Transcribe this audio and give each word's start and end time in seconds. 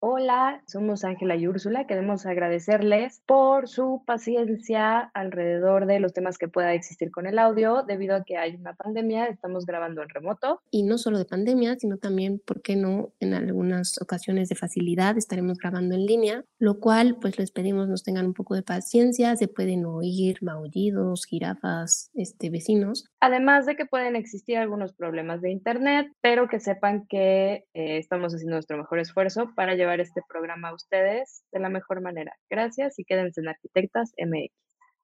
Hola, 0.00 0.62
somos 0.68 1.02
Ángela 1.02 1.34
y 1.34 1.48
Úrsula. 1.48 1.88
Queremos 1.88 2.24
agradecerles 2.24 3.20
por 3.26 3.66
su 3.66 4.04
paciencia 4.06 5.10
alrededor 5.12 5.86
de 5.86 5.98
los 5.98 6.12
temas 6.12 6.38
que 6.38 6.46
pueda 6.46 6.72
existir 6.72 7.10
con 7.10 7.26
el 7.26 7.36
audio. 7.36 7.82
Debido 7.82 8.14
a 8.14 8.22
que 8.22 8.36
hay 8.36 8.54
una 8.54 8.74
pandemia, 8.74 9.26
estamos 9.26 9.66
grabando 9.66 10.00
en 10.00 10.08
remoto. 10.08 10.62
Y 10.70 10.84
no 10.84 10.98
solo 10.98 11.18
de 11.18 11.24
pandemia, 11.24 11.74
sino 11.80 11.96
también, 11.96 12.38
¿por 12.38 12.62
qué 12.62 12.76
no? 12.76 13.10
En 13.18 13.34
algunas 13.34 14.00
ocasiones 14.00 14.48
de 14.48 14.54
facilidad 14.54 15.18
estaremos 15.18 15.58
grabando 15.58 15.96
en 15.96 16.06
línea, 16.06 16.44
lo 16.60 16.78
cual 16.78 17.16
pues 17.20 17.36
les 17.36 17.50
pedimos 17.50 17.88
nos 17.88 18.04
tengan 18.04 18.26
un 18.26 18.34
poco 18.34 18.54
de 18.54 18.62
paciencia. 18.62 19.34
Se 19.34 19.48
pueden 19.48 19.84
oír 19.84 20.38
maullidos, 20.42 21.26
jirafas, 21.26 22.12
este, 22.14 22.50
vecinos. 22.50 23.10
Además 23.18 23.66
de 23.66 23.74
que 23.74 23.84
pueden 23.84 24.14
existir 24.14 24.58
algunos 24.58 24.92
problemas 24.92 25.40
de 25.40 25.50
internet, 25.50 26.06
pero 26.20 26.46
que 26.46 26.60
sepan 26.60 27.04
que 27.08 27.64
eh, 27.74 27.98
estamos 27.98 28.32
haciendo 28.32 28.54
nuestro 28.54 28.78
mejor 28.78 29.00
esfuerzo 29.00 29.50
para 29.56 29.74
llevar 29.74 29.87
este 29.94 30.22
programa 30.28 30.68
a 30.68 30.74
ustedes 30.74 31.42
de 31.52 31.60
la 31.60 31.68
mejor 31.68 32.00
manera. 32.00 32.32
Gracias 32.50 32.98
y 32.98 33.04
quédense 33.04 33.40
en 33.40 33.48
Arquitectas 33.48 34.12
MX. 34.18 34.52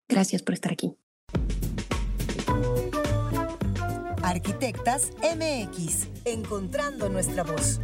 Gracias 0.08 0.42
por 0.42 0.54
estar 0.54 0.72
aquí. 0.72 0.96
Arquitectas 4.22 5.12
MX, 5.22 6.08
encontrando 6.24 7.08
nuestra 7.08 7.42
voz. 7.42 7.80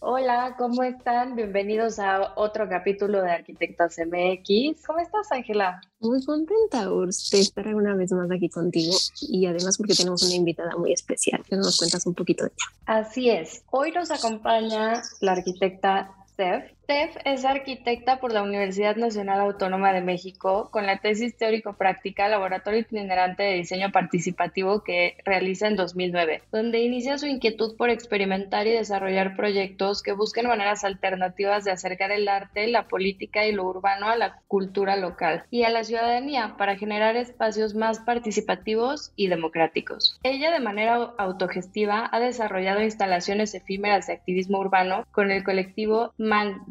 Hola, 0.00 0.56
¿cómo 0.58 0.82
están? 0.82 1.36
Bienvenidos 1.36 1.98
a 1.98 2.34
otro 2.36 2.68
capítulo 2.68 3.22
de 3.22 3.30
Arquitectas 3.30 3.96
MX. 3.98 4.84
¿Cómo 4.86 4.98
estás, 4.98 5.32
Ángela? 5.32 5.80
Muy 6.00 6.22
contenta, 6.22 6.92
Urs, 6.92 7.30
de 7.30 7.40
estar 7.40 7.74
una 7.74 7.94
vez 7.94 8.12
más 8.12 8.30
aquí 8.30 8.50
contigo 8.50 8.94
y 9.22 9.46
además 9.46 9.78
porque 9.78 9.94
tenemos 9.94 10.22
una 10.22 10.34
invitada 10.34 10.76
muy 10.76 10.92
especial 10.92 11.42
que 11.48 11.56
nos 11.56 11.78
cuentas 11.78 12.04
un 12.06 12.14
poquito 12.14 12.44
de 12.44 12.50
ella. 12.50 13.00
Así 13.00 13.30
es. 13.30 13.62
Hoy 13.70 13.90
nos 13.92 14.10
acompaña 14.10 15.00
la 15.20 15.32
arquitecta 15.32 16.14
Steph 16.28 16.75
Steph 16.86 17.16
es 17.24 17.44
arquitecta 17.44 18.20
por 18.20 18.32
la 18.32 18.44
Universidad 18.44 18.94
Nacional 18.94 19.40
Autónoma 19.40 19.92
de 19.92 20.02
México 20.02 20.68
con 20.70 20.86
la 20.86 20.98
tesis 20.98 21.36
teórico-práctica 21.36 22.28
Laboratorio 22.28 22.78
Itinerante 22.78 23.42
de 23.42 23.54
Diseño 23.54 23.90
Participativo 23.90 24.84
que 24.84 25.16
realiza 25.24 25.66
en 25.66 25.74
2009, 25.74 26.44
donde 26.52 26.78
inicia 26.78 27.18
su 27.18 27.26
inquietud 27.26 27.76
por 27.76 27.90
experimentar 27.90 28.68
y 28.68 28.70
desarrollar 28.70 29.34
proyectos 29.34 30.00
que 30.00 30.12
busquen 30.12 30.46
maneras 30.46 30.84
alternativas 30.84 31.64
de 31.64 31.72
acercar 31.72 32.12
el 32.12 32.28
arte, 32.28 32.68
la 32.68 32.86
política 32.86 33.44
y 33.44 33.50
lo 33.50 33.64
urbano 33.64 34.08
a 34.08 34.16
la 34.16 34.40
cultura 34.46 34.94
local 34.94 35.42
y 35.50 35.64
a 35.64 35.70
la 35.70 35.82
ciudadanía 35.82 36.54
para 36.56 36.76
generar 36.76 37.16
espacios 37.16 37.74
más 37.74 37.98
participativos 37.98 39.12
y 39.16 39.26
democráticos. 39.26 40.20
Ella 40.22 40.52
de 40.52 40.60
manera 40.60 41.14
autogestiva 41.18 42.08
ha 42.12 42.20
desarrollado 42.20 42.80
instalaciones 42.80 43.56
efímeras 43.56 44.06
de 44.06 44.12
activismo 44.12 44.60
urbano 44.60 45.04
con 45.10 45.32
el 45.32 45.42
colectivo 45.42 46.12
Man 46.16 46.62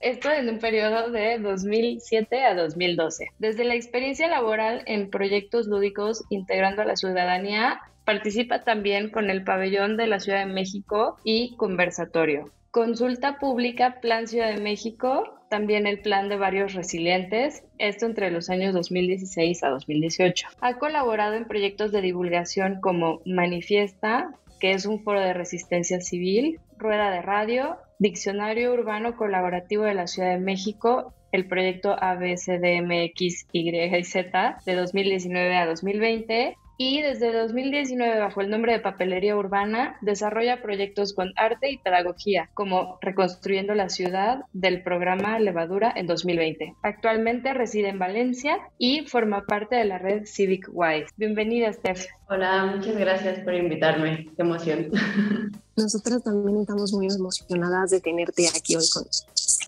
esto 0.00 0.30
en 0.30 0.48
un 0.48 0.58
periodo 0.58 1.10
de 1.10 1.38
2007 1.38 2.44
a 2.44 2.54
2012. 2.54 3.26
Desde 3.38 3.64
la 3.64 3.74
experiencia 3.74 4.28
laboral 4.28 4.82
en 4.86 5.10
proyectos 5.10 5.66
lúdicos 5.66 6.24
integrando 6.30 6.82
a 6.82 6.86
la 6.86 6.96
ciudadanía, 6.96 7.80
participa 8.04 8.64
también 8.64 9.10
con 9.10 9.30
el 9.30 9.44
pabellón 9.44 9.96
de 9.96 10.06
la 10.06 10.20
Ciudad 10.20 10.46
de 10.46 10.52
México 10.52 11.18
y 11.24 11.54
conversatorio. 11.56 12.50
Consulta 12.70 13.38
pública 13.38 14.00
Plan 14.00 14.26
Ciudad 14.26 14.54
de 14.54 14.60
México, 14.60 15.38
también 15.50 15.86
el 15.86 16.00
plan 16.00 16.30
de 16.30 16.38
varios 16.38 16.72
resilientes, 16.72 17.64
esto 17.78 18.06
entre 18.06 18.30
los 18.30 18.48
años 18.48 18.72
2016 18.72 19.62
a 19.64 19.68
2018. 19.68 20.48
Ha 20.62 20.78
colaborado 20.78 21.34
en 21.34 21.44
proyectos 21.44 21.92
de 21.92 22.00
divulgación 22.00 22.80
como 22.80 23.20
Manifiesta, 23.26 24.30
que 24.58 24.70
es 24.70 24.86
un 24.86 25.02
foro 25.02 25.20
de 25.20 25.34
resistencia 25.34 26.00
civil, 26.00 26.58
Rueda 26.78 27.10
de 27.10 27.20
Radio, 27.20 27.76
Diccionario 28.02 28.72
Urbano 28.72 29.16
Colaborativo 29.16 29.84
de 29.84 29.94
la 29.94 30.08
Ciudad 30.08 30.32
de 30.32 30.40
México, 30.40 31.14
el 31.30 31.46
proyecto 31.46 31.94
ABCDMX, 31.96 33.46
Y 33.52 33.70
y 33.70 34.04
Z 34.04 34.58
de 34.66 34.74
2019 34.74 35.56
a 35.56 35.66
2020 35.66 36.56
y 36.76 37.02
desde 37.02 37.32
2019 37.32 38.18
bajo 38.18 38.40
el 38.40 38.50
nombre 38.50 38.72
de 38.72 38.80
Papelería 38.80 39.36
Urbana 39.36 39.96
desarrolla 40.00 40.62
proyectos 40.62 41.12
con 41.12 41.32
arte 41.36 41.70
y 41.70 41.78
pedagogía 41.78 42.50
como 42.54 42.98
Reconstruyendo 43.00 43.74
la 43.74 43.88
Ciudad 43.88 44.44
del 44.52 44.82
programa 44.82 45.38
Levadura 45.38 45.92
en 45.94 46.06
2020. 46.06 46.74
Actualmente 46.82 47.54
reside 47.54 47.88
en 47.88 47.98
Valencia 47.98 48.58
y 48.78 49.06
forma 49.06 49.44
parte 49.46 49.76
de 49.76 49.84
la 49.84 49.98
red 49.98 50.24
Civic 50.26 50.68
Wise. 50.72 51.06
Bienvenida, 51.16 51.72
Steph. 51.72 52.06
Hola, 52.28 52.64
muchas 52.76 52.96
gracias 52.96 53.40
por 53.40 53.54
invitarme. 53.54 54.28
Qué 54.36 54.42
emoción. 54.42 54.90
Nosotras 55.76 56.22
también 56.22 56.60
estamos 56.60 56.92
muy 56.92 57.06
emocionadas 57.06 57.90
de 57.90 58.00
tenerte 58.00 58.46
aquí 58.48 58.76
hoy 58.76 58.84
con, 58.92 59.04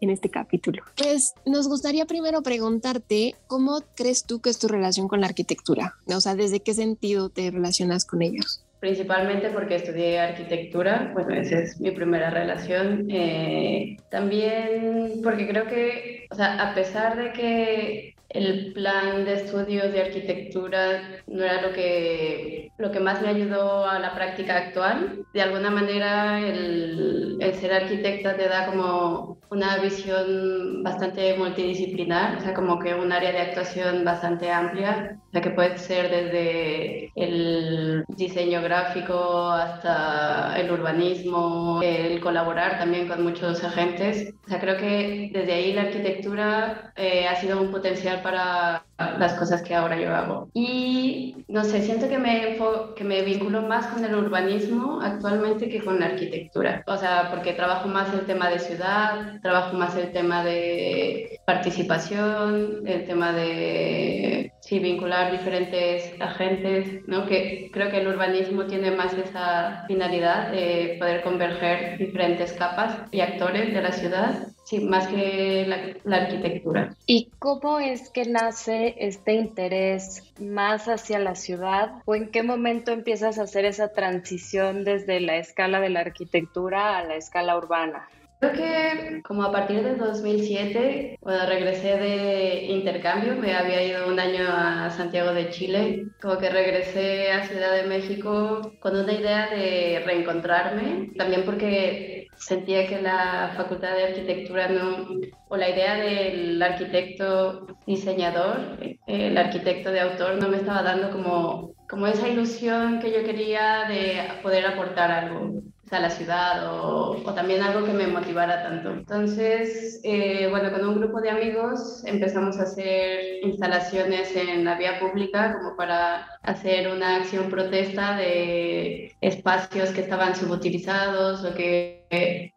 en 0.04 0.10
este 0.10 0.30
capítulo. 0.30 0.82
Pues 0.96 1.34
nos 1.44 1.68
gustaría 1.68 2.06
primero 2.06 2.42
preguntarte, 2.42 3.34
¿cómo 3.46 3.80
crees 3.96 4.24
tú 4.24 4.40
que 4.40 4.50
es 4.50 4.58
tu 4.58 4.68
relación 4.68 5.08
con 5.08 5.20
la 5.20 5.26
arquitectura? 5.26 5.94
O 6.06 6.20
sea, 6.20 6.34
¿desde 6.36 6.60
qué 6.60 6.74
sentido 6.74 7.28
te 7.28 7.50
relacionas 7.50 8.04
con 8.04 8.22
ella? 8.22 8.40
Principalmente 8.80 9.48
porque 9.48 9.76
estudié 9.76 10.20
arquitectura, 10.20 11.10
bueno, 11.14 11.34
esa 11.34 11.58
es 11.58 11.80
mi 11.80 11.90
primera 11.90 12.30
relación. 12.30 13.06
Eh, 13.10 13.96
también 14.10 15.20
porque 15.22 15.48
creo 15.48 15.66
que, 15.66 16.26
o 16.30 16.34
sea, 16.34 16.70
a 16.70 16.74
pesar 16.74 17.16
de 17.16 17.32
que 17.32 18.14
el 18.34 18.72
plan 18.72 19.24
de 19.24 19.34
estudios 19.34 19.92
de 19.92 20.02
arquitectura 20.02 21.02
no 21.28 21.44
era 21.44 21.62
lo 21.62 21.72
que, 21.72 22.68
lo 22.78 22.90
que 22.90 22.98
más 23.00 23.22
me 23.22 23.28
ayudó 23.28 23.86
a 23.86 24.00
la 24.00 24.14
práctica 24.14 24.56
actual. 24.56 25.24
De 25.32 25.40
alguna 25.40 25.70
manera 25.70 26.40
el, 26.40 27.38
el, 27.40 27.54
ser 27.54 27.72
arquitecta 27.72 28.36
te 28.36 28.48
da 28.48 28.66
como 28.66 29.38
una 29.54 29.78
visión 29.78 30.82
bastante 30.82 31.36
multidisciplinar, 31.38 32.38
o 32.38 32.40
sea, 32.40 32.54
como 32.54 32.78
que 32.78 32.94
un 32.94 33.12
área 33.12 33.32
de 33.32 33.40
actuación 33.40 34.04
bastante 34.04 34.50
amplia, 34.50 35.18
o 35.28 35.30
sea, 35.32 35.40
que 35.40 35.50
puede 35.50 35.78
ser 35.78 36.10
desde 36.10 37.12
el 37.14 38.04
diseño 38.08 38.60
gráfico 38.62 39.50
hasta 39.50 40.58
el 40.58 40.70
urbanismo, 40.70 41.80
el 41.82 42.20
colaborar 42.20 42.78
también 42.78 43.08
con 43.08 43.22
muchos 43.22 43.62
agentes. 43.62 44.34
O 44.44 44.48
sea, 44.48 44.60
creo 44.60 44.76
que 44.76 45.30
desde 45.32 45.52
ahí 45.52 45.72
la 45.72 45.82
arquitectura 45.82 46.92
eh, 46.96 47.26
ha 47.28 47.36
sido 47.36 47.60
un 47.60 47.70
potencial 47.70 48.22
para 48.22 48.84
las 49.12 49.34
cosas 49.34 49.62
que 49.62 49.74
ahora 49.74 50.00
yo 50.00 50.14
hago. 50.14 50.48
Y 50.54 51.44
no 51.48 51.64
sé, 51.64 51.82
siento 51.82 52.08
que 52.08 52.18
me, 52.18 52.58
que 52.96 53.04
me 53.04 53.22
vinculo 53.22 53.62
más 53.62 53.86
con 53.86 54.04
el 54.04 54.14
urbanismo 54.14 55.00
actualmente 55.00 55.68
que 55.68 55.82
con 55.82 56.00
la 56.00 56.06
arquitectura. 56.06 56.82
O 56.86 56.96
sea, 56.96 57.30
porque 57.30 57.52
trabajo 57.52 57.88
más 57.88 58.12
el 58.12 58.26
tema 58.26 58.48
de 58.50 58.58
ciudad, 58.58 59.40
trabajo 59.42 59.76
más 59.76 59.96
el 59.96 60.12
tema 60.12 60.44
de 60.44 61.40
participación, 61.44 62.86
el 62.86 63.06
tema 63.06 63.32
de 63.32 64.52
sí, 64.60 64.78
vincular 64.78 65.30
diferentes 65.32 66.14
agentes, 66.20 67.06
¿no? 67.06 67.26
que 67.26 67.70
creo 67.72 67.90
que 67.90 67.98
el 67.98 68.08
urbanismo 68.08 68.64
tiene 68.64 68.90
más 68.90 69.12
esa 69.12 69.84
finalidad 69.86 70.50
de 70.50 70.96
poder 70.98 71.22
converger 71.22 71.98
diferentes 71.98 72.52
capas 72.52 72.96
y 73.10 73.20
actores 73.20 73.74
de 73.74 73.82
la 73.82 73.92
ciudad 73.92 74.48
más 74.82 75.06
que 75.08 75.66
la, 75.66 75.94
la, 76.04 76.24
arquitectura. 76.24 76.96
¿Y 77.06 77.30
cómo 77.38 77.78
es 77.78 78.10
que 78.10 78.24
nace 78.24 78.94
este 78.98 79.34
interés 79.34 80.32
más 80.40 80.88
hacia 80.88 81.18
la 81.18 81.34
ciudad? 81.34 82.02
¿O 82.06 82.14
en 82.14 82.30
qué 82.30 82.42
momento 82.42 82.90
empiezas 82.90 83.38
a 83.38 83.42
hacer 83.42 83.66
esa 83.66 83.92
transición 83.92 84.84
desde 84.84 85.20
la 85.20 85.36
escala 85.36 85.80
de 85.80 85.90
la 85.90 86.00
arquitectura 86.00 86.96
a 86.96 87.04
la 87.04 87.16
escala 87.16 87.56
urbana? 87.56 88.08
Creo 88.44 88.52
que 88.52 89.22
como 89.22 89.42
a 89.42 89.50
partir 89.50 89.82
de 89.82 89.96
2007, 89.96 91.16
cuando 91.20 91.46
regresé 91.46 91.96
de 91.96 92.64
intercambio, 92.66 93.36
me 93.36 93.54
había 93.54 93.82
ido 93.82 94.06
un 94.06 94.20
año 94.20 94.44
a 94.46 94.90
Santiago 94.90 95.32
de 95.32 95.48
Chile, 95.48 96.08
como 96.20 96.36
que 96.36 96.50
regresé 96.50 97.32
a 97.32 97.46
Ciudad 97.46 97.74
de 97.74 97.84
México 97.84 98.72
con 98.80 98.96
una 98.96 99.14
idea 99.14 99.48
de 99.48 100.02
reencontrarme, 100.04 101.12
también 101.16 101.44
porque 101.46 102.28
sentía 102.36 102.86
que 102.86 103.00
la 103.00 103.54
facultad 103.56 103.96
de 103.96 104.04
arquitectura 104.08 104.68
no, 104.68 105.08
o 105.48 105.56
la 105.56 105.70
idea 105.70 105.94
del 105.94 106.62
arquitecto 106.62 107.66
diseñador, 107.86 108.78
el 109.06 109.38
arquitecto 109.38 109.90
de 109.90 110.00
autor, 110.00 110.34
no 110.34 110.48
me 110.48 110.58
estaba 110.58 110.82
dando 110.82 111.10
como, 111.10 111.72
como 111.88 112.06
esa 112.06 112.28
ilusión 112.28 113.00
que 113.00 113.10
yo 113.10 113.24
quería 113.24 113.84
de 113.88 114.42
poder 114.42 114.66
aportar 114.66 115.10
algo 115.10 115.62
a 115.90 116.00
la 116.00 116.10
ciudad 116.10 116.72
o, 116.72 117.22
o, 117.24 117.34
también 117.34 117.62
algo 117.62 117.86
que 117.86 117.92
me 117.92 118.06
motivara 118.06 118.62
tanto. 118.62 118.90
Entonces, 118.90 120.00
eh, 120.02 120.48
bueno, 120.50 120.72
con 120.72 120.86
un 120.86 121.00
grupo 121.00 121.20
de 121.20 121.30
amigos 121.30 122.02
empezamos 122.04 122.58
a 122.58 122.62
hacer 122.62 123.44
instalaciones 123.44 124.34
en 124.34 124.64
la 124.64 124.76
vía 124.76 124.98
pública 124.98 125.58
como 125.58 125.76
para 125.76 126.26
hacer 126.42 126.88
una 126.88 127.16
acción 127.16 127.48
protesta 127.50 128.16
de 128.16 129.12
espacios 129.20 129.90
que 129.90 130.00
estaban 130.00 130.34
subutilizados 130.34 131.44
o 131.44 131.54
que 131.54 132.03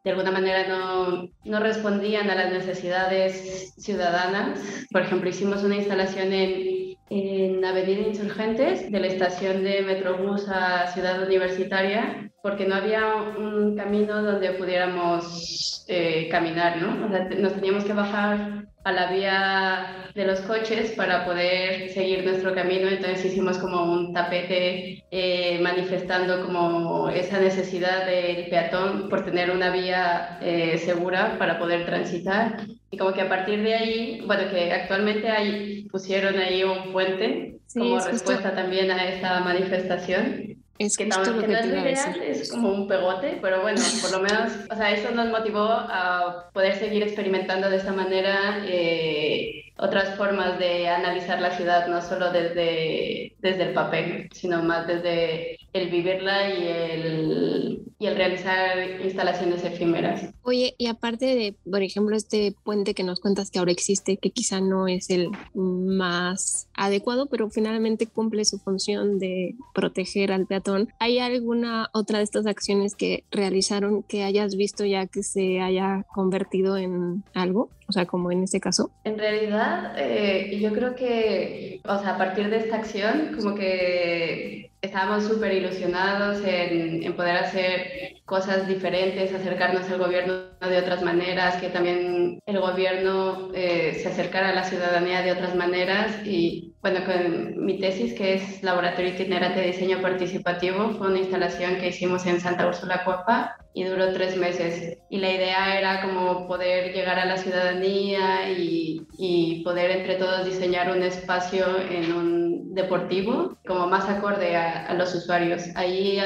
de 0.04 0.12
alguna 0.12 0.32
manera 0.32 0.68
no, 0.68 1.30
no 1.46 1.60
respondían 1.60 2.30
a 2.30 2.36
las 2.36 2.52
necesidades 2.52 3.74
ciudadanas. 3.78 4.60
Por 4.92 5.02
ejemplo, 5.02 5.30
hicimos 5.30 5.64
una 5.64 5.76
instalación 5.76 6.34
en, 6.34 6.96
en 7.10 7.66
Avenida 7.66 8.08
Insurgentes, 8.08 8.92
de 8.92 9.00
la 9.00 9.08
estación 9.08 9.64
de 9.64 9.82
Metrobús 9.82 10.48
a 10.50 10.88
Ciudad 10.88 11.24
Universitaria, 11.24 12.32
porque 12.42 12.66
no 12.66 12.76
había 12.76 13.16
un 13.16 13.76
camino 13.76 14.22
donde 14.22 14.52
pudiéramos 14.52 15.86
eh, 15.88 16.28
caminar, 16.30 16.82
¿no? 16.82 17.10
Nos 17.40 17.54
teníamos 17.54 17.84
que 17.84 17.94
bajar 17.94 18.68
a 18.84 18.92
la 18.92 19.12
vía 19.12 20.12
de 20.16 20.26
los 20.26 20.40
coches 20.42 20.92
para 20.92 21.26
poder 21.26 21.90
seguir 21.90 22.24
nuestro 22.24 22.56
camino. 22.56 22.88
Entonces 22.88 23.26
hicimos 23.26 23.58
como 23.58 23.84
un 23.84 24.14
tapete 24.14 25.04
eh, 25.12 25.60
manifestando 25.62 26.46
como 26.46 27.10
esa 27.10 27.40
necesidad 27.40 28.06
del 28.06 28.50
peatón 28.50 29.10
por 29.10 29.26
tener 29.26 29.52
una 29.52 29.72
vía 29.72 30.40
eh, 30.42 30.78
segura 30.78 31.38
para 31.38 31.60
poder 31.60 31.86
transitar. 31.86 32.66
Y 32.90 32.98
como 32.98 33.14
que 33.14 33.22
a 33.22 33.30
partir 33.30 33.62
de 33.62 33.76
ahí, 33.76 34.24
bueno, 34.26 34.50
que 34.50 34.72
actualmente 34.72 35.30
ahí 35.30 35.88
pusieron 35.92 36.38
ahí 36.38 36.64
un 36.64 36.94
puente 36.94 37.60
como 37.74 38.00
respuesta 38.00 38.56
también 38.56 38.90
a 38.92 39.10
esta 39.10 39.40
manifestación. 39.42 40.56
Es 40.80 40.96
que, 40.96 41.06
justo 41.06 41.32
lo 41.32 41.42
que, 41.42 41.48
no 41.48 41.54
es 41.54 41.64
a 41.64 42.12
ideal, 42.12 42.22
es 42.22 42.52
como 42.52 42.70
un 42.70 42.88
pegote, 42.88 43.40
pero 43.42 43.62
bueno, 43.62 43.82
por 44.02 44.12
lo 44.12 44.20
menos, 44.20 44.54
o 44.70 44.76
sea, 44.76 44.92
eso 44.92 45.12
nos 45.12 45.30
motivó 45.30 45.68
a 45.68 46.50
poder 46.54 46.76
seguir 46.76 47.04
experimentando 47.04 47.70
de 47.70 47.78
esta 47.78 47.94
manera 47.94 48.64
eh, 48.66 49.72
otras 49.78 50.16
formas 50.16 50.60
de 50.60 50.88
analizar 50.88 51.42
la 51.42 51.52
ciudad, 51.52 51.88
no 51.88 52.02
solo 52.02 52.32
desde, 52.32 53.36
desde 53.40 53.64
el 53.64 53.74
papel, 53.74 54.30
sino 54.34 54.62
más 54.62 54.88
desde 54.88 55.57
el 55.74 55.90
vivirla 55.90 56.50
y 56.54 56.68
el, 56.68 57.84
y 58.00 58.06
el 58.06 58.16
realizar 58.16 59.02
instalaciones 59.04 59.64
efímeras. 59.64 60.34
Oye, 60.44 60.76
y 60.78 60.88
aparte 60.88 61.26
de, 61.26 61.56
por 61.70 61.84
ejemplo, 61.84 62.16
este 62.16 62.56
puente 62.64 62.94
que 62.94 63.04
nos 63.04 63.20
cuentas 63.20 63.52
que 63.52 63.60
ahora 63.60 63.72
existe, 63.72 64.18
que 64.18 64.32
quizá 64.32 64.62
no 64.62 64.88
es 64.88 65.10
el 65.10 65.30
más 65.54 66.68
adecuado, 66.74 67.28
pero 67.28 67.50
finalmente 67.50 68.08
cumple 68.08 68.46
su 68.46 68.60
función 68.60 69.20
de 69.20 69.56
proteger 69.74 70.32
al 70.32 70.48
peatón, 70.48 70.90
¿hay 71.00 71.20
alguna 71.20 71.90
otra 71.94 72.20
de 72.20 72.24
estas 72.24 72.46
acciones 72.46 72.96
que 72.96 73.24
realizaron 73.32 74.04
que 74.04 74.24
hayas 74.24 74.56
visto 74.56 74.86
ya 74.86 75.08
que 75.08 75.24
se 75.24 75.60
haya 75.60 76.06
convertido 76.14 76.78
en 76.78 77.24
algo? 77.34 77.70
O 77.88 77.92
sea, 77.92 78.06
como 78.06 78.32
en 78.32 78.44
este 78.44 78.60
caso. 78.60 78.92
En 79.04 79.18
realidad, 79.18 79.94
eh, 79.98 80.60
yo 80.60 80.74
creo 80.74 80.96
que, 80.96 81.80
o 81.86 81.98
sea, 82.00 82.16
a 82.16 82.18
partir 82.18 82.50
de 82.50 82.58
esta 82.58 82.76
acción, 82.76 83.32
como 83.36 83.56
que 83.56 84.72
estábamos 84.82 85.26
súper 85.26 85.54
ilusionados 85.54 86.44
en, 86.44 87.04
en, 87.04 87.16
poder 87.16 87.38
hacer 87.38 88.18
cosas 88.26 88.68
diferentes, 88.68 89.34
acercarnos 89.34 89.90
al 89.90 90.00
gobierno 90.00 90.34
de 90.62 90.78
otras 90.78 91.02
maneras, 91.02 91.56
que 91.56 91.70
también 91.70 92.40
el 92.46 92.60
gobierno 92.60 93.50
eh, 93.54 93.98
se 94.02 94.10
acercara 94.10 94.50
a 94.50 94.56
la 94.56 94.64
ciudadanía 94.64 95.22
de 95.22 95.32
otras 95.32 95.56
maneras. 95.56 96.26
Y 96.26 96.74
bueno, 96.82 97.00
con 97.06 97.66
mi 97.66 97.80
tesis, 97.80 98.14
que 98.14 98.36
es 98.36 98.64
Laboratorio 98.64 99.12
Itinerante 99.12 99.62
de 99.62 99.68
Diseño 99.68 100.02
Participativo, 100.02 100.92
fue 100.92 101.08
una 101.08 101.20
instalación 101.20 101.78
que 101.78 101.88
hicimos 101.88 102.26
en 102.26 102.40
Santa 102.40 102.68
Úrsula 102.68 103.04
Cuapa 103.04 103.56
y 103.78 103.84
duró 103.84 104.12
tres 104.12 104.36
meses. 104.36 104.98
Y 105.08 105.20
la 105.20 105.32
idea 105.32 105.80
era 105.80 106.02
como 106.02 106.48
poder 106.48 106.94
llegar 106.94 107.20
a 107.20 107.26
la 107.26 107.38
ciudadanía 107.38 108.52
y, 108.52 109.06
y 109.20 109.64
poder 109.64 109.92
entre 109.92 110.16
todos 110.16 110.46
diseñar 110.46 110.90
un 110.90 111.04
espacio 111.04 111.64
en 111.88 112.12
un 112.12 112.74
deportivo 112.74 113.56
como 113.68 113.86
más 113.86 114.10
acorde 114.10 114.56
a, 114.56 114.92
los 114.96 115.14
usuarios. 115.14 115.62
Ahí 115.76 116.20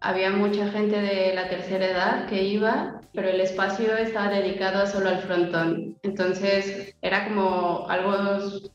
había 0.00 0.30
mucha 0.30 0.70
gente 0.70 1.00
de 1.00 1.34
la 1.34 1.48
tercera 1.48 1.86
edad 1.86 2.26
que 2.28 2.42
iba, 2.44 3.00
pero 3.12 3.28
el 3.28 3.40
espacio 3.40 3.96
estaba 3.96 4.28
dedicado 4.30 4.86
solo 4.86 5.10
al 5.10 5.20
frontón. 5.22 5.98
Entonces 6.02 6.94
era 7.02 7.28
como 7.28 7.86
algo 7.88 8.12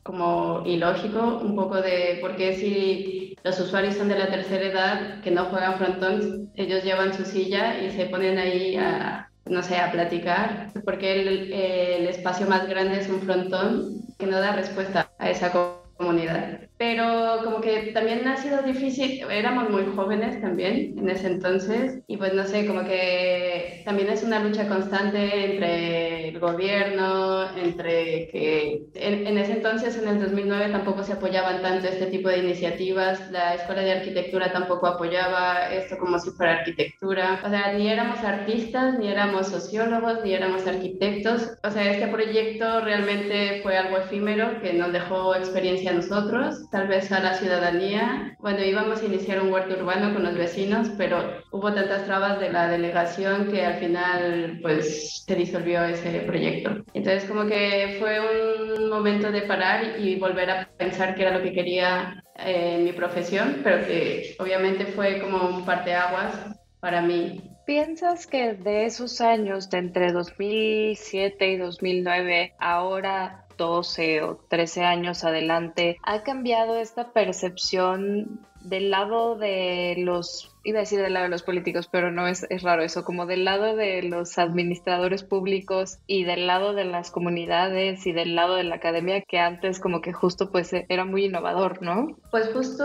como 0.02 0.62
ilógico, 0.66 1.38
un 1.42 1.56
poco 1.56 1.80
de 1.82 2.18
por 2.20 2.36
qué 2.36 2.54
si 2.54 3.36
los 3.44 3.58
usuarios 3.60 3.96
son 3.96 4.08
de 4.08 4.18
la 4.18 4.28
tercera 4.28 4.66
edad 4.66 5.20
que 5.22 5.30
no 5.30 5.46
juegan 5.46 5.78
frontón, 5.78 6.50
ellos 6.54 6.84
llevan 6.84 7.14
su 7.14 7.24
silla 7.24 7.78
y 7.80 7.90
se 7.90 8.06
ponen 8.06 8.38
ahí 8.38 8.76
a, 8.76 9.30
no 9.46 9.62
sé, 9.62 9.78
a 9.78 9.90
platicar, 9.92 10.72
porque 10.84 11.20
el, 11.22 11.52
el 11.52 12.08
espacio 12.08 12.46
más 12.46 12.68
grande 12.68 13.00
es 13.00 13.08
un 13.08 13.20
frontón 13.22 14.00
que 14.18 14.26
no 14.26 14.40
da 14.40 14.52
respuesta 14.52 15.10
a 15.18 15.30
esa 15.30 15.52
comunidad. 15.96 16.65
Pero 16.78 17.38
como 17.42 17.62
que 17.62 17.92
también 17.94 18.28
ha 18.28 18.36
sido 18.36 18.62
difícil, 18.62 19.22
éramos 19.30 19.70
muy 19.70 19.86
jóvenes 19.96 20.42
también 20.42 20.94
en 20.98 21.08
ese 21.08 21.28
entonces 21.28 22.02
y 22.06 22.18
pues 22.18 22.34
no 22.34 22.44
sé, 22.44 22.66
como 22.66 22.84
que 22.84 23.82
también 23.86 24.10
es 24.10 24.22
una 24.22 24.40
lucha 24.40 24.68
constante 24.68 25.52
entre 25.52 26.28
el 26.28 26.38
gobierno, 26.38 27.48
entre 27.56 28.28
que 28.28 28.82
en, 28.94 29.26
en 29.26 29.38
ese 29.38 29.52
entonces, 29.52 29.96
en 29.96 30.06
el 30.08 30.20
2009, 30.20 30.68
tampoco 30.70 31.02
se 31.02 31.14
apoyaban 31.14 31.62
tanto 31.62 31.88
este 31.88 32.06
tipo 32.06 32.28
de 32.28 32.38
iniciativas, 32.38 33.30
la 33.30 33.54
Escuela 33.54 33.80
de 33.80 33.92
Arquitectura 33.92 34.52
tampoco 34.52 34.86
apoyaba 34.86 35.72
esto 35.72 35.96
como 35.96 36.18
si 36.18 36.30
fuera 36.30 36.58
arquitectura, 36.58 37.40
o 37.42 37.48
sea, 37.48 37.72
ni 37.72 37.88
éramos 37.88 38.18
artistas, 38.18 38.98
ni 38.98 39.08
éramos 39.08 39.48
sociólogos, 39.48 40.22
ni 40.22 40.34
éramos 40.34 40.66
arquitectos, 40.66 41.52
o 41.62 41.70
sea, 41.70 41.90
este 41.90 42.08
proyecto 42.08 42.80
realmente 42.82 43.60
fue 43.62 43.78
algo 43.78 43.96
efímero 43.96 44.60
que 44.60 44.74
nos 44.74 44.92
dejó 44.92 45.34
experiencia 45.34 45.92
a 45.92 45.94
nosotros 45.94 46.65
tal 46.70 46.88
vez 46.88 47.10
a 47.12 47.20
la 47.20 47.34
ciudadanía. 47.34 48.36
Bueno, 48.40 48.62
íbamos 48.64 49.02
a 49.02 49.06
iniciar 49.06 49.40
un 49.40 49.52
huerto 49.52 49.74
urbano 49.78 50.12
con 50.12 50.24
los 50.24 50.34
vecinos, 50.34 50.90
pero 50.96 51.42
hubo 51.50 51.72
tantas 51.72 52.04
trabas 52.04 52.40
de 52.40 52.52
la 52.52 52.68
delegación 52.68 53.50
que 53.50 53.64
al 53.64 53.74
final 53.74 54.58
pues 54.62 55.24
se 55.24 55.34
disolvió 55.34 55.84
ese 55.84 56.20
proyecto. 56.20 56.84
Entonces 56.94 57.24
como 57.24 57.46
que 57.46 57.96
fue 57.98 58.20
un 58.20 58.88
momento 58.88 59.30
de 59.30 59.42
parar 59.42 59.98
y 59.98 60.18
volver 60.18 60.50
a 60.50 60.68
pensar 60.76 61.14
qué 61.14 61.22
era 61.22 61.36
lo 61.36 61.42
que 61.42 61.52
quería 61.52 62.22
eh, 62.38 62.76
en 62.76 62.84
mi 62.84 62.92
profesión, 62.92 63.60
pero 63.62 63.86
que 63.86 64.36
obviamente 64.38 64.86
fue 64.86 65.20
como 65.20 65.48
un 65.48 65.64
parteaguas 65.64 66.34
para 66.80 67.00
mí. 67.00 67.42
¿Piensas 67.66 68.28
que 68.28 68.54
de 68.54 68.86
esos 68.86 69.20
años, 69.20 69.70
de 69.70 69.78
entre 69.78 70.12
2007 70.12 71.50
y 71.50 71.56
2009, 71.56 72.54
ahora 72.60 73.45
12 73.56 74.22
o 74.22 74.40
13 74.48 74.84
años 74.84 75.24
adelante, 75.24 75.98
ha 76.02 76.22
cambiado 76.22 76.76
esta 76.76 77.12
percepción 77.12 78.40
del 78.66 78.90
lado 78.90 79.36
de 79.36 79.94
los, 79.98 80.52
iba 80.64 80.78
a 80.78 80.80
decir 80.80 81.00
del 81.00 81.14
lado 81.14 81.24
de 81.24 81.30
los 81.30 81.42
políticos, 81.42 81.88
pero 81.90 82.10
no 82.10 82.26
es, 82.26 82.44
es 82.50 82.62
raro 82.62 82.82
eso, 82.82 83.04
como 83.04 83.26
del 83.26 83.44
lado 83.44 83.76
de 83.76 84.02
los 84.02 84.38
administradores 84.38 85.22
públicos 85.22 85.98
y 86.06 86.24
del 86.24 86.46
lado 86.46 86.74
de 86.74 86.84
las 86.84 87.10
comunidades 87.10 88.06
y 88.06 88.12
del 88.12 88.34
lado 88.34 88.56
de 88.56 88.64
la 88.64 88.76
academia 88.76 89.22
que 89.22 89.38
antes 89.38 89.78
como 89.78 90.00
que 90.00 90.12
justo 90.12 90.50
pues 90.50 90.72
era 90.72 91.04
muy 91.04 91.26
innovador, 91.26 91.82
¿no? 91.82 92.16
Pues 92.30 92.50
justo, 92.52 92.84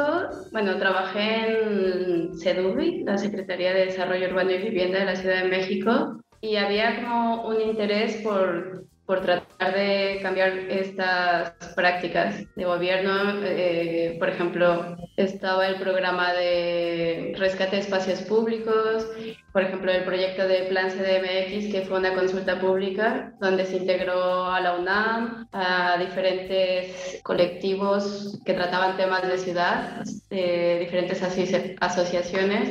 bueno, 0.52 0.78
trabajé 0.78 1.64
en 1.64 2.38
CEDUBI, 2.38 3.04
la 3.04 3.18
Secretaría 3.18 3.74
de 3.74 3.86
Desarrollo 3.86 4.30
Urbano 4.30 4.52
y 4.52 4.60
Vivienda 4.60 5.00
de 5.00 5.06
la 5.06 5.16
Ciudad 5.16 5.44
de 5.44 5.50
México, 5.50 6.22
y 6.42 6.56
había 6.56 7.04
como 7.04 7.48
un 7.48 7.62
interés 7.62 8.22
por 8.24 8.86
por 9.12 9.20
tratar 9.20 9.76
de 9.76 10.20
cambiar 10.22 10.54
estas 10.70 11.52
prácticas 11.76 12.46
de 12.56 12.64
gobierno. 12.64 13.44
Eh, 13.44 14.16
por 14.18 14.30
ejemplo, 14.30 14.96
estaba 15.18 15.68
el 15.68 15.76
programa 15.76 16.32
de 16.32 17.36
rescate 17.38 17.76
de 17.76 17.82
espacios 17.82 18.22
públicos, 18.22 19.06
por 19.52 19.64
ejemplo, 19.64 19.92
el 19.92 20.04
proyecto 20.04 20.48
de 20.48 20.64
Plan 20.64 20.90
CDMX, 20.90 21.72
que 21.72 21.86
fue 21.88 22.00
una 22.00 22.14
consulta 22.14 22.60
pública 22.60 23.34
donde 23.40 23.66
se 23.66 23.78
integró 23.78 24.46
a 24.46 24.60
la 24.62 24.76
UNAM, 24.78 25.48
a 25.52 25.98
diferentes 26.00 27.20
colectivos 27.24 28.40
que 28.46 28.54
trataban 28.54 28.98
temas 28.98 29.28
de 29.28 29.38
ciudad, 29.38 30.04
de 30.30 30.80
diferentes 30.80 31.22
asoci 31.22 31.76
asociaciones, 31.80 32.70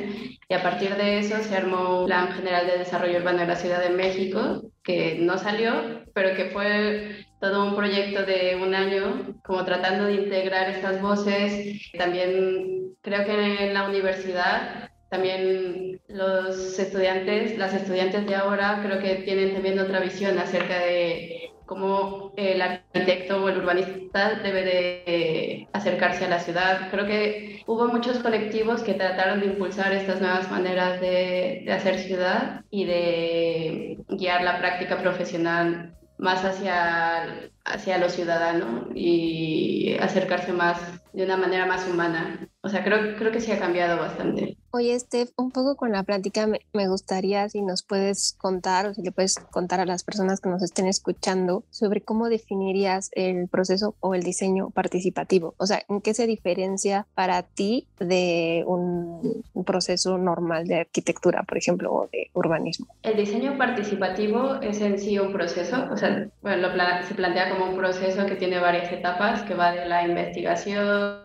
y 0.48 0.54
a 0.54 0.62
partir 0.62 0.96
de 0.96 1.18
eso 1.18 1.36
se 1.42 1.56
armó 1.56 2.00
un 2.00 2.06
Plan 2.06 2.32
General 2.32 2.66
de 2.66 2.78
Desarrollo 2.78 3.18
Urbano 3.18 3.38
de 3.38 3.46
la 3.46 3.56
Ciudad 3.56 3.80
de 3.80 3.90
México, 3.90 4.62
que 4.82 5.16
no 5.20 5.38
salió, 5.38 6.04
pero 6.14 6.34
que 6.34 6.46
fue 6.46 7.26
todo 7.40 7.64
un 7.64 7.76
proyecto 7.76 8.24
de 8.24 8.58
un 8.60 8.74
año, 8.74 9.38
como 9.44 9.64
tratando 9.64 10.06
de 10.06 10.14
integrar 10.14 10.68
estas 10.70 11.00
voces. 11.00 11.80
También 11.96 12.94
creo 13.00 13.24
que 13.24 13.64
en 13.66 13.74
la 13.74 13.88
universidad, 13.88 14.89
también 15.10 16.00
los 16.08 16.78
estudiantes, 16.78 17.58
las 17.58 17.74
estudiantes 17.74 18.26
de 18.26 18.36
ahora, 18.36 18.80
creo 18.82 19.00
que 19.00 19.22
tienen 19.24 19.52
también 19.52 19.78
otra 19.78 20.00
visión 20.00 20.38
acerca 20.38 20.78
de 20.78 21.50
cómo 21.66 22.32
el 22.36 22.62
arquitecto 22.62 23.44
o 23.44 23.48
el 23.48 23.58
urbanista 23.58 24.36
debe 24.36 24.64
de 24.64 25.68
acercarse 25.72 26.24
a 26.24 26.30
la 26.30 26.40
ciudad. 26.40 26.90
Creo 26.90 27.06
que 27.06 27.62
hubo 27.66 27.88
muchos 27.88 28.18
colectivos 28.20 28.82
que 28.82 28.94
trataron 28.94 29.40
de 29.40 29.46
impulsar 29.46 29.92
estas 29.92 30.20
nuevas 30.20 30.50
maneras 30.50 31.00
de, 31.00 31.62
de 31.64 31.72
hacer 31.72 31.98
ciudad 31.98 32.64
y 32.70 32.84
de 32.86 33.98
guiar 34.08 34.42
la 34.42 34.58
práctica 34.58 35.00
profesional 35.02 35.94
más 36.18 36.44
hacia, 36.44 37.50
hacia 37.64 37.98
lo 37.98 38.08
ciudadano 38.08 38.88
y 38.94 39.96
acercarse 40.00 40.52
más 40.52 40.80
de 41.12 41.24
una 41.24 41.36
manera 41.36 41.66
más 41.66 41.88
humana. 41.88 42.48
O 42.60 42.68
sea, 42.68 42.84
creo, 42.84 43.16
creo 43.16 43.32
que 43.32 43.40
sí 43.40 43.50
ha 43.52 43.58
cambiado 43.58 43.98
bastante. 43.98 44.56
Oye, 44.72 44.96
Steph, 45.00 45.30
un 45.36 45.50
poco 45.50 45.74
con 45.74 45.90
la 45.90 46.04
plática 46.04 46.46
me, 46.46 46.88
gustaría 46.88 47.48
si 47.48 47.60
nos 47.60 47.82
puedes 47.82 48.36
contar 48.38 48.86
o 48.86 48.94
si 48.94 49.02
le 49.02 49.10
puedes 49.10 49.34
contar 49.34 49.80
a 49.80 49.84
las 49.84 50.04
personas 50.04 50.40
que 50.40 50.48
nos 50.48 50.62
estén 50.62 50.86
escuchando 50.86 51.64
sobre 51.70 52.02
cómo 52.02 52.28
definirías 52.28 53.10
el 53.14 53.48
proceso 53.48 53.96
o 53.98 54.14
el 54.14 54.22
diseño 54.22 54.70
participativo. 54.70 55.54
O 55.56 55.66
sea, 55.66 55.82
¿en 55.88 56.00
qué 56.00 56.14
se 56.14 56.28
diferencia 56.28 57.08
para 57.14 57.42
ti 57.42 57.88
de 57.98 58.62
un, 58.64 59.42
un 59.54 59.64
proceso 59.64 60.18
normal 60.18 60.68
de 60.68 60.76
arquitectura, 60.76 61.42
por 61.42 61.58
ejemplo, 61.58 61.92
o 61.92 62.08
de 62.12 62.30
urbanismo? 62.34 62.86
El 63.02 63.16
diseño 63.16 63.58
participativo 63.58 64.60
es 64.60 64.80
en 64.82 65.00
sí 65.00 65.18
un 65.18 65.32
proceso, 65.32 65.88
o 65.90 65.96
sea, 65.96 66.28
bueno, 66.42 66.68
lo, 66.68 67.06
se 67.08 67.14
plantea 67.16 67.50
como 67.50 67.70
un 67.70 67.76
proceso 67.76 68.24
que 68.24 68.36
tiene 68.36 68.60
varias 68.60 68.92
etapas, 68.92 69.42
que 69.42 69.54
va 69.54 69.72
de 69.72 69.86
la 69.86 70.06
investigación, 70.06 71.18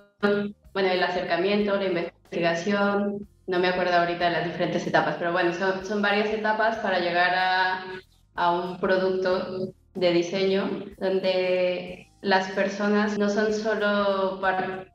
bueno, 0.74 0.90
el 0.90 1.04
acercamiento, 1.04 1.75
la 1.75 1.86
investigación, 1.86 3.28
no 3.48 3.60
me 3.60 3.68
acuerdo 3.68 3.96
ahorita 3.96 4.25
de 4.25 4.32
las 4.32 4.46
diferentes 4.46 4.86
etapas, 4.88 5.16
pero 5.20 5.32
bueno, 5.32 5.54
son, 5.54 5.86
son 5.86 6.02
varias 6.02 6.30
etapas 6.34 6.78
para 6.78 7.00
llegar 7.00 7.34
a, 7.36 7.86
a 8.36 8.52
un 8.52 8.80
producto 8.80 9.74
de 9.94 10.12
diseño 10.12 10.86
donde 10.98 12.10
las 12.25 12.50
personas 12.53 13.20
no 13.20 13.29
son 13.29 13.53
solo 13.53 14.41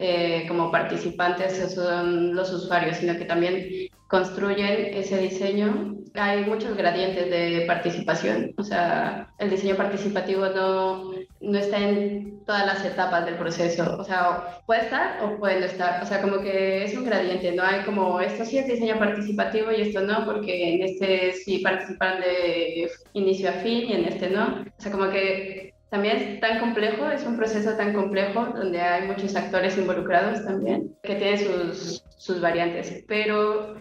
eh, 0.01 0.45
como 0.49 0.73
participantes, 0.73 1.73
son 1.73 2.35
los 2.35 2.53
usuarios, 2.53 2.97
sino 2.97 3.17
que 3.17 3.25
también 3.25 3.89
construyen 4.09 4.93
ese 4.95 5.17
diseño. 5.19 5.95
Hay 6.15 6.45
muchos 6.45 6.77
gradientes 6.77 7.31
de 7.31 7.67
participación, 7.69 8.53
o 8.59 8.65
sea, 8.65 9.33
el 9.39 9.49
diseño 9.49 9.77
participativo 9.77 10.47
no, 10.47 11.13
no 11.41 11.59
está 11.59 11.79
en 11.79 12.45
todas 12.45 12.67
las 12.67 12.85
etapas 12.85 13.25
del 13.25 13.37
proceso, 13.37 13.97
o 13.97 14.03
sea, 14.03 14.61
puede 14.67 14.81
estar 14.81 15.23
o 15.23 15.39
puede 15.39 15.61
no 15.61 15.67
estar, 15.67 16.03
o 16.03 16.07
sea, 16.07 16.21
como 16.21 16.41
que 16.41 16.83
es 16.83 16.97
un 16.97 17.05
gradiente, 17.05 17.53
no 17.53 17.63
hay 17.63 17.85
como 17.85 18.21
esto 18.21 18.45
sí 18.45 18.59
es 18.59 18.67
diseño 18.67 18.99
participativo 18.99 19.71
y 19.71 19.83
esto 19.83 20.01
no, 20.01 20.25
porque 20.25 20.75
en 20.75 20.83
este 20.83 21.33
sí 21.33 21.59
participan 21.59 22.21
de 22.21 22.91
inicio 23.13 23.51
a 23.51 23.53
fin 23.53 23.89
y 23.89 23.93
en 23.93 24.07
este 24.07 24.31
no, 24.31 24.65
o 24.67 24.83
sea, 24.83 24.91
como 24.91 25.11
que 25.11 25.75
también 25.91 26.17
es 26.17 26.41
tan 26.41 26.61
complejo, 26.61 27.11
es 27.11 27.25
un 27.27 27.37
proceso 27.37 27.77
tan 27.77 27.93
complejo 27.93 28.47
donde 28.47 28.81
hay 28.81 29.07
muchos 29.09 29.35
actores 29.35 29.77
involucrados 29.77 30.45
también, 30.45 30.97
que 31.03 31.17
tiene 31.17 31.39
sus, 31.39 32.05
sus 32.17 32.41
variantes. 32.41 33.05
Pero 33.09 33.75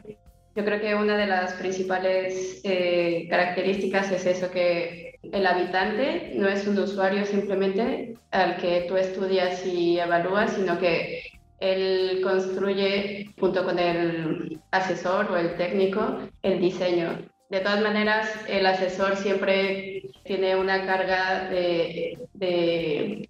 yo 0.55 0.65
creo 0.65 0.81
que 0.81 0.95
una 0.95 1.15
de 1.15 1.27
las 1.27 1.53
principales 1.53 2.61
eh, 2.63 3.27
características 3.29 4.11
es 4.11 4.25
eso, 4.25 4.49
que 4.49 5.19
el 5.21 5.45
habitante 5.45 6.33
no 6.35 6.47
es 6.47 6.65
un 6.65 6.79
usuario 6.79 7.25
simplemente 7.25 8.15
al 8.31 8.57
que 8.57 8.85
tú 8.87 8.97
estudias 8.97 9.65
y 9.65 9.99
evalúas, 9.99 10.53
sino 10.53 10.79
que 10.79 11.21
él 11.59 12.21
construye 12.23 13.29
junto 13.39 13.63
con 13.63 13.77
el 13.77 14.59
asesor 14.71 15.31
o 15.31 15.37
el 15.37 15.55
técnico 15.55 16.19
el 16.41 16.59
diseño 16.59 17.19
de 17.49 17.61
todas 17.61 17.81
maneras, 17.81 18.29
el 18.47 18.65
asesor 18.65 19.17
siempre 19.17 20.03
tiene 20.23 20.55
una 20.55 20.85
carga 20.85 21.49
de, 21.49 22.17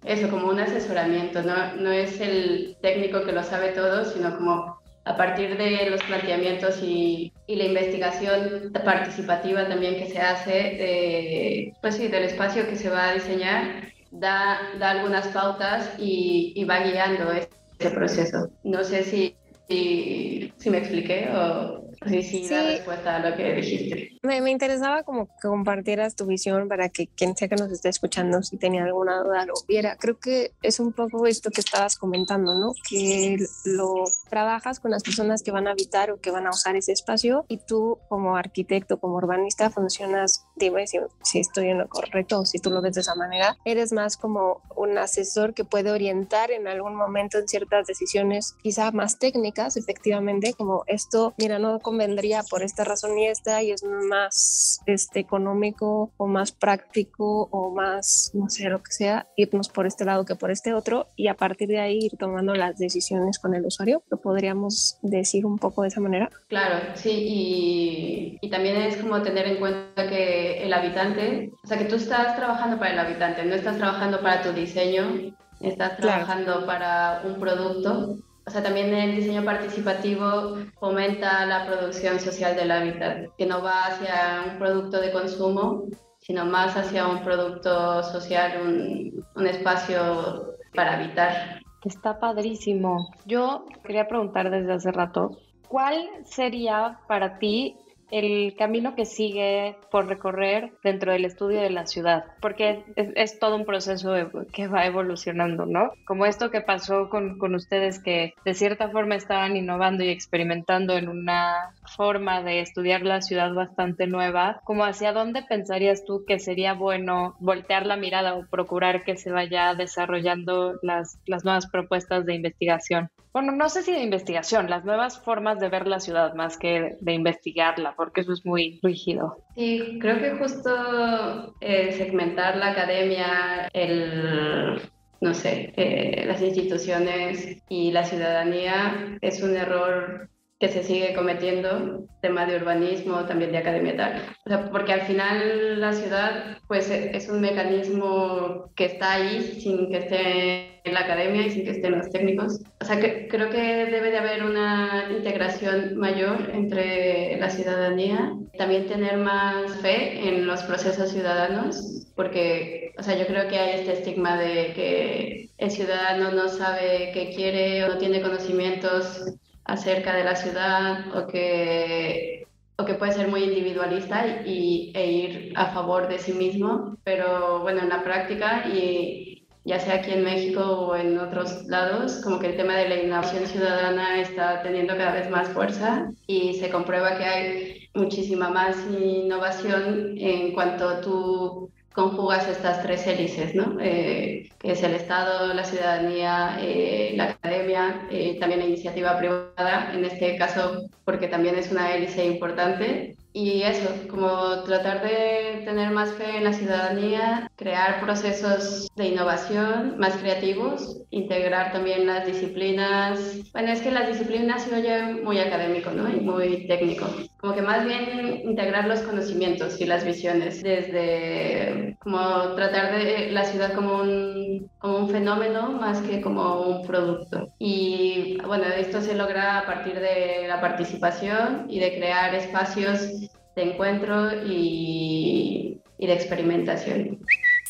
eso, 0.04 0.28
como 0.28 0.48
un 0.48 0.60
asesoramiento, 0.60 1.42
¿no? 1.42 1.90
es 1.90 2.20
el 2.20 2.76
técnico 2.82 3.24
que 3.24 3.32
lo 3.32 3.42
sabe 3.42 3.70
todo, 3.70 4.04
sino 4.04 4.36
como 4.36 4.78
a 5.06 5.16
partir 5.16 5.56
de 5.56 5.88
los 5.88 6.02
planteamientos 6.02 6.80
y, 6.82 7.32
la 7.48 7.64
investigación 7.64 8.72
participativa 8.84 9.66
también 9.66 9.96
que 9.96 10.06
se 10.06 10.20
hace, 10.20 11.72
pues 11.80 11.96
sí, 11.96 12.06
del 12.06 12.24
espacio 12.24 12.68
que 12.68 12.76
se 12.76 12.90
va 12.90 13.08
a 13.08 13.14
diseñar, 13.14 13.88
da, 14.12 14.58
algunas 14.80 15.26
pautas 15.28 15.90
y, 15.98 16.64
va 16.64 16.78
guiando 16.78 17.32
ese 17.32 17.90
proceso. 17.90 18.50
No 18.62 18.84
sé 18.84 19.02
si, 19.02 19.34
si, 19.68 20.52
si 20.58 20.70
me 20.70 20.78
expliqué 20.78 21.28
o 21.34 21.89
Sí, 22.06 22.22
sí, 22.22 22.44
sí, 22.48 22.54
respuesta 22.54 23.16
a 23.16 23.18
lo 23.18 23.36
que 23.36 23.54
dijiste. 23.56 24.18
Me, 24.22 24.40
me, 24.40 24.50
interesaba 24.50 25.02
como 25.02 25.26
que 25.26 25.48
compartieras 25.48 26.16
tu 26.16 26.24
visión 26.24 26.66
para 26.66 26.88
que 26.88 27.08
quien 27.08 27.36
sea 27.36 27.48
que 27.48 27.56
nos 27.56 27.70
esté 27.70 27.90
escuchando, 27.90 28.42
si 28.42 28.56
tenía 28.56 28.84
alguna 28.84 29.22
duda, 29.22 29.44
lo 29.44 29.54
viera. 29.68 29.96
Creo 29.96 30.18
que 30.18 30.52
es 30.62 30.80
un 30.80 30.92
poco 30.92 31.26
esto 31.26 31.50
que 31.50 31.60
estabas 31.60 31.96
comentando, 31.96 32.54
¿no? 32.54 32.72
Que 32.88 33.38
lo 33.66 34.04
trabajas 34.30 34.80
con 34.80 34.90
las 34.90 35.02
personas 35.02 35.42
que 35.42 35.50
van 35.50 35.68
a 35.68 35.72
habitar 35.72 36.10
o 36.10 36.20
que 36.20 36.30
van 36.30 36.46
a 36.46 36.50
usar 36.50 36.74
ese 36.74 36.92
espacio 36.92 37.44
y 37.48 37.58
tú 37.58 37.98
como 38.08 38.36
arquitecto, 38.36 38.98
como 38.98 39.16
urbanista, 39.16 39.68
funcionas, 39.68 40.46
dime 40.56 40.86
si, 40.86 40.98
si 41.22 41.40
estoy 41.40 41.68
en 41.68 41.78
lo 41.78 41.88
correcto 41.88 42.40
o 42.40 42.46
si 42.46 42.58
tú 42.58 42.70
lo 42.70 42.80
ves 42.80 42.94
de 42.94 43.02
esa 43.02 43.14
manera, 43.14 43.58
eres 43.64 43.92
más 43.92 44.16
como 44.16 44.62
un 44.74 44.96
asesor 44.96 45.52
que 45.52 45.64
puede 45.64 45.90
orientar 45.90 46.50
en 46.50 46.66
algún 46.66 46.94
momento 46.94 47.38
en 47.38 47.46
ciertas 47.46 47.86
decisiones, 47.86 48.56
quizá 48.62 48.90
más 48.90 49.18
técnicas, 49.18 49.76
efectivamente, 49.76 50.54
como 50.54 50.84
esto, 50.86 51.34
mira, 51.36 51.58
no 51.58 51.80
convendría 51.90 52.44
por 52.48 52.62
esta 52.62 52.84
razón 52.84 53.18
y 53.18 53.26
esta 53.26 53.64
y 53.64 53.72
es 53.72 53.82
más 53.82 54.80
este, 54.86 55.18
económico 55.18 56.12
o 56.18 56.28
más 56.28 56.52
práctico 56.52 57.48
o 57.50 57.74
más, 57.74 58.30
no 58.32 58.48
sé, 58.48 58.68
lo 58.68 58.80
que 58.80 58.92
sea, 58.92 59.26
irnos 59.34 59.68
por 59.68 59.86
este 59.86 60.04
lado 60.04 60.24
que 60.24 60.36
por 60.36 60.52
este 60.52 60.72
otro 60.72 61.08
y 61.16 61.26
a 61.26 61.34
partir 61.34 61.66
de 61.66 61.80
ahí 61.80 61.98
ir 62.00 62.16
tomando 62.16 62.54
las 62.54 62.78
decisiones 62.78 63.40
con 63.40 63.56
el 63.56 63.66
usuario. 63.66 64.04
¿Lo 64.08 64.20
podríamos 64.20 64.98
decir 65.02 65.44
un 65.44 65.58
poco 65.58 65.82
de 65.82 65.88
esa 65.88 66.00
manera? 66.00 66.30
Claro, 66.46 66.76
sí, 66.94 67.10
y, 67.10 68.38
y 68.40 68.50
también 68.50 68.76
es 68.76 68.96
como 68.96 69.20
tener 69.22 69.48
en 69.48 69.56
cuenta 69.56 70.08
que 70.08 70.62
el 70.62 70.72
habitante, 70.72 71.50
o 71.64 71.66
sea, 71.66 71.76
que 71.76 71.86
tú 71.86 71.96
estás 71.96 72.36
trabajando 72.36 72.78
para 72.78 72.92
el 72.92 72.98
habitante, 73.00 73.44
no 73.44 73.56
estás 73.56 73.78
trabajando 73.78 74.20
para 74.20 74.42
tu 74.42 74.52
diseño, 74.52 75.34
estás 75.60 75.96
trabajando 75.96 76.64
claro. 76.64 76.66
para 76.66 77.22
un 77.24 77.40
producto 77.40 78.16
o 78.50 78.52
sea, 78.52 78.64
también 78.64 78.92
el 78.92 79.14
diseño 79.14 79.44
participativo 79.44 80.56
fomenta 80.80 81.46
la 81.46 81.64
producción 81.66 82.18
social 82.18 82.56
del 82.56 82.72
hábitat, 82.72 83.28
que 83.38 83.46
no 83.46 83.62
va 83.62 83.84
hacia 83.84 84.42
un 84.50 84.58
producto 84.58 85.00
de 85.00 85.12
consumo, 85.12 85.84
sino 86.18 86.44
más 86.44 86.76
hacia 86.76 87.06
un 87.06 87.22
producto 87.22 88.02
social, 88.02 88.60
un, 88.60 89.24
un 89.36 89.46
espacio 89.46 90.56
para 90.74 90.94
habitar. 90.94 91.60
Está 91.84 92.18
padrísimo. 92.18 93.08
Yo 93.24 93.66
quería 93.84 94.08
preguntar 94.08 94.50
desde 94.50 94.72
hace 94.72 94.90
rato, 94.90 95.30
¿cuál 95.68 96.08
sería 96.24 96.98
para 97.06 97.38
ti 97.38 97.76
el 98.10 98.54
camino 98.56 98.94
que 98.94 99.06
sigue 99.06 99.76
por 99.90 100.06
recorrer 100.06 100.72
dentro 100.82 101.12
del 101.12 101.24
estudio 101.24 101.60
de 101.60 101.70
la 101.70 101.86
ciudad, 101.86 102.24
porque 102.40 102.84
es, 102.96 103.38
todo 103.38 103.56
un 103.56 103.64
proceso 103.64 104.14
que 104.52 104.66
va 104.66 104.86
evolucionando, 104.86 105.66
¿no? 105.66 105.92
Como 106.04 106.26
esto 106.26 106.50
que 106.50 106.60
pasó 106.60 107.08
con, 107.08 107.38
con, 107.38 107.54
ustedes 107.54 108.02
que 108.02 108.34
de 108.44 108.54
cierta 108.54 108.90
forma 108.90 109.14
estaban 109.14 109.56
innovando 109.56 110.04
y 110.04 110.08
experimentando 110.08 110.96
en 110.96 111.08
una 111.08 111.74
forma 111.96 112.42
de 112.42 112.60
estudiar 112.60 113.02
la 113.02 113.22
ciudad 113.22 113.52
bastante 113.54 114.06
nueva, 114.06 114.60
como 114.64 114.84
hacia 114.84 115.12
dónde 115.12 115.42
pensarías 115.42 116.04
tú 116.04 116.24
que 116.26 116.38
sería 116.38 116.74
bueno 116.74 117.36
voltear 117.40 117.86
la 117.86 117.96
mirada 117.96 118.34
o 118.34 118.46
procurar 118.46 119.04
que 119.04 119.16
se 119.16 119.30
vaya 119.30 119.74
desarrollando 119.74 120.78
las, 120.82 121.18
las 121.26 121.44
nuevas 121.44 121.68
propuestas 121.68 122.26
de 122.26 122.34
investigación. 122.34 123.10
Bueno, 123.32 123.52
no 123.52 123.68
sé 123.68 123.82
si 123.82 123.92
de 123.92 124.02
investigación, 124.02 124.68
las 124.68 124.84
nuevas 124.84 125.20
formas 125.20 125.60
de 125.60 125.68
ver 125.68 125.86
la 125.86 126.00
ciudad 126.00 126.34
más 126.34 126.58
que 126.58 126.96
de 127.00 127.12
investigarla, 127.12 127.94
porque 128.00 128.22
eso 128.22 128.32
es 128.32 128.46
muy 128.46 128.80
rígido. 128.82 129.36
Sí, 129.54 129.98
creo 130.00 130.18
que 130.20 130.30
justo 130.42 131.54
eh, 131.60 131.92
segmentar 131.92 132.56
la 132.56 132.70
academia, 132.70 133.68
el, 133.74 134.80
no 135.20 135.34
sé, 135.34 135.74
eh, 135.76 136.24
las 136.26 136.40
instituciones 136.40 137.62
y 137.68 137.92
la 137.92 138.04
ciudadanía 138.04 139.18
es 139.20 139.42
un 139.42 139.54
error 139.54 140.30
que 140.60 140.68
se 140.68 140.82
sigue 140.84 141.14
cometiendo, 141.14 142.06
tema 142.20 142.44
de 142.44 142.56
urbanismo, 142.56 143.24
también 143.24 143.50
de 143.50 143.58
academia 143.58 143.96
tal. 143.96 144.22
O 144.44 144.50
sea, 144.50 144.70
porque 144.70 144.92
al 144.92 145.00
final 145.02 145.80
la 145.80 145.94
ciudad 145.94 146.58
pues 146.68 146.90
es 146.90 147.30
un 147.30 147.40
mecanismo 147.40 148.70
que 148.76 148.84
está 148.84 149.14
ahí 149.14 149.58
sin 149.58 149.90
que 149.90 149.96
esté 149.96 150.80
en 150.84 150.94
la 150.94 151.00
academia 151.00 151.46
y 151.46 151.50
sin 151.50 151.64
que 151.64 151.70
estén 151.70 151.96
los 151.96 152.10
técnicos. 152.10 152.60
O 152.78 152.84
sea, 152.84 153.00
que, 153.00 153.26
creo 153.28 153.48
que 153.48 153.86
debe 153.86 154.10
de 154.10 154.18
haber 154.18 154.44
una 154.44 155.08
integración 155.10 155.96
mayor 155.96 156.50
entre 156.52 157.38
la 157.40 157.48
ciudadanía, 157.48 158.34
también 158.58 158.86
tener 158.86 159.16
más 159.16 159.74
fe 159.80 160.28
en 160.28 160.46
los 160.46 160.62
procesos 160.64 161.10
ciudadanos, 161.10 162.06
porque, 162.14 162.92
o 162.98 163.02
sea, 163.02 163.16
yo 163.16 163.26
creo 163.26 163.48
que 163.48 163.58
hay 163.58 163.80
este 163.80 163.94
estigma 163.94 164.38
de 164.38 164.72
que 164.74 165.50
el 165.56 165.70
ciudadano 165.70 166.32
no 166.32 166.48
sabe 166.48 167.12
qué 167.14 167.32
quiere 167.34 167.84
o 167.84 167.88
no 167.88 167.98
tiene 167.98 168.20
conocimientos 168.20 169.38
acerca 169.70 170.14
de 170.14 170.24
la 170.24 170.34
ciudad 170.34 171.16
o 171.16 171.28
que, 171.28 172.46
o 172.76 172.84
que 172.84 172.94
puede 172.94 173.12
ser 173.12 173.28
muy 173.28 173.44
individualista 173.44 174.42
y, 174.44 174.90
e 174.94 175.12
ir 175.12 175.52
a 175.54 175.66
favor 175.66 176.08
de 176.08 176.18
sí 176.18 176.32
mismo, 176.32 176.96
pero 177.04 177.60
bueno, 177.60 177.80
en 177.80 177.88
la 177.88 178.02
práctica 178.02 178.64
y 178.66 179.46
ya 179.64 179.78
sea 179.78 179.96
aquí 179.96 180.10
en 180.10 180.24
México 180.24 180.60
o 180.62 180.96
en 180.96 181.18
otros 181.18 181.66
lados, 181.66 182.20
como 182.24 182.40
que 182.40 182.48
el 182.48 182.56
tema 182.56 182.74
de 182.74 182.88
la 182.88 182.96
innovación 182.96 183.46
ciudadana 183.46 184.20
está 184.20 184.62
teniendo 184.62 184.96
cada 184.96 185.12
vez 185.12 185.30
más 185.30 185.48
fuerza 185.48 186.10
y 186.26 186.54
se 186.54 186.70
comprueba 186.70 187.16
que 187.16 187.24
hay 187.24 187.88
muchísima 187.94 188.48
más 188.48 188.76
innovación 188.90 190.14
en 190.18 190.52
cuanto 190.52 191.00
tú 191.00 191.70
conjugas 191.92 192.48
estas 192.48 192.82
tres 192.82 193.06
hélices, 193.06 193.54
¿no? 193.54 193.78
Eh, 193.80 194.48
que 194.58 194.72
es 194.72 194.82
el 194.82 194.94
Estado, 194.94 195.52
la 195.54 195.64
ciudadanía, 195.64 196.58
eh, 196.60 197.14
la 197.16 197.24
academia, 197.24 198.06
eh, 198.10 198.36
también 198.38 198.60
la 198.60 198.66
iniciativa 198.66 199.18
privada, 199.18 199.90
en 199.92 200.04
este 200.04 200.36
caso 200.36 200.88
porque 201.04 201.28
también 201.28 201.56
es 201.56 201.70
una 201.70 201.94
hélice 201.94 202.26
importante 202.26 203.16
y 203.32 203.62
eso, 203.62 203.88
como 204.08 204.62
tratar 204.64 205.02
de 205.02 205.62
tener 205.64 205.90
más 205.90 206.12
fe 206.12 206.36
en 206.36 206.44
la 206.44 206.52
ciudadanía, 206.52 207.49
crear 207.60 208.00
procesos 208.00 208.88
de 208.96 209.08
innovación 209.08 209.98
más 209.98 210.16
creativos, 210.16 211.02
integrar 211.10 211.72
también 211.72 212.06
las 212.06 212.26
disciplinas. 212.26 213.38
Bueno, 213.52 213.70
es 213.70 213.82
que 213.82 213.90
las 213.90 214.08
disciplinas 214.08 214.62
se 214.62 214.74
oye 214.74 215.22
muy 215.22 215.38
académico, 215.38 215.90
¿no? 215.90 216.08
Y 216.08 216.20
muy 216.20 216.66
técnico. 216.66 217.06
Como 217.38 217.54
que 217.54 217.60
más 217.60 217.84
bien 217.84 218.40
integrar 218.44 218.86
los 218.88 219.00
conocimientos 219.00 219.78
y 219.78 219.84
las 219.84 220.06
visiones, 220.06 220.62
desde 220.62 221.96
como 222.00 222.54
tratar 222.54 222.98
de 222.98 223.30
la 223.30 223.44
ciudad 223.44 223.74
como 223.74 224.00
un, 224.00 224.70
como 224.78 224.96
un 224.96 225.10
fenómeno 225.10 225.70
más 225.72 226.00
que 226.00 226.22
como 226.22 226.62
un 226.62 226.86
producto. 226.86 227.48
Y 227.58 228.38
bueno, 228.46 228.64
esto 228.64 229.02
se 229.02 229.14
logra 229.14 229.58
a 229.58 229.66
partir 229.66 230.00
de 230.00 230.46
la 230.48 230.62
participación 230.62 231.66
y 231.68 231.78
de 231.78 231.94
crear 231.94 232.34
espacios 232.34 233.06
de 233.54 233.62
encuentro 233.62 234.32
y, 234.46 235.78
y 235.98 236.06
de 236.06 236.14
experimentación. 236.14 237.18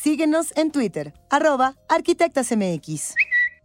Síguenos 0.01 0.51
en 0.57 0.71
Twitter, 0.71 1.13
arroba 1.29 1.75
arquitectasmx. 1.87 3.13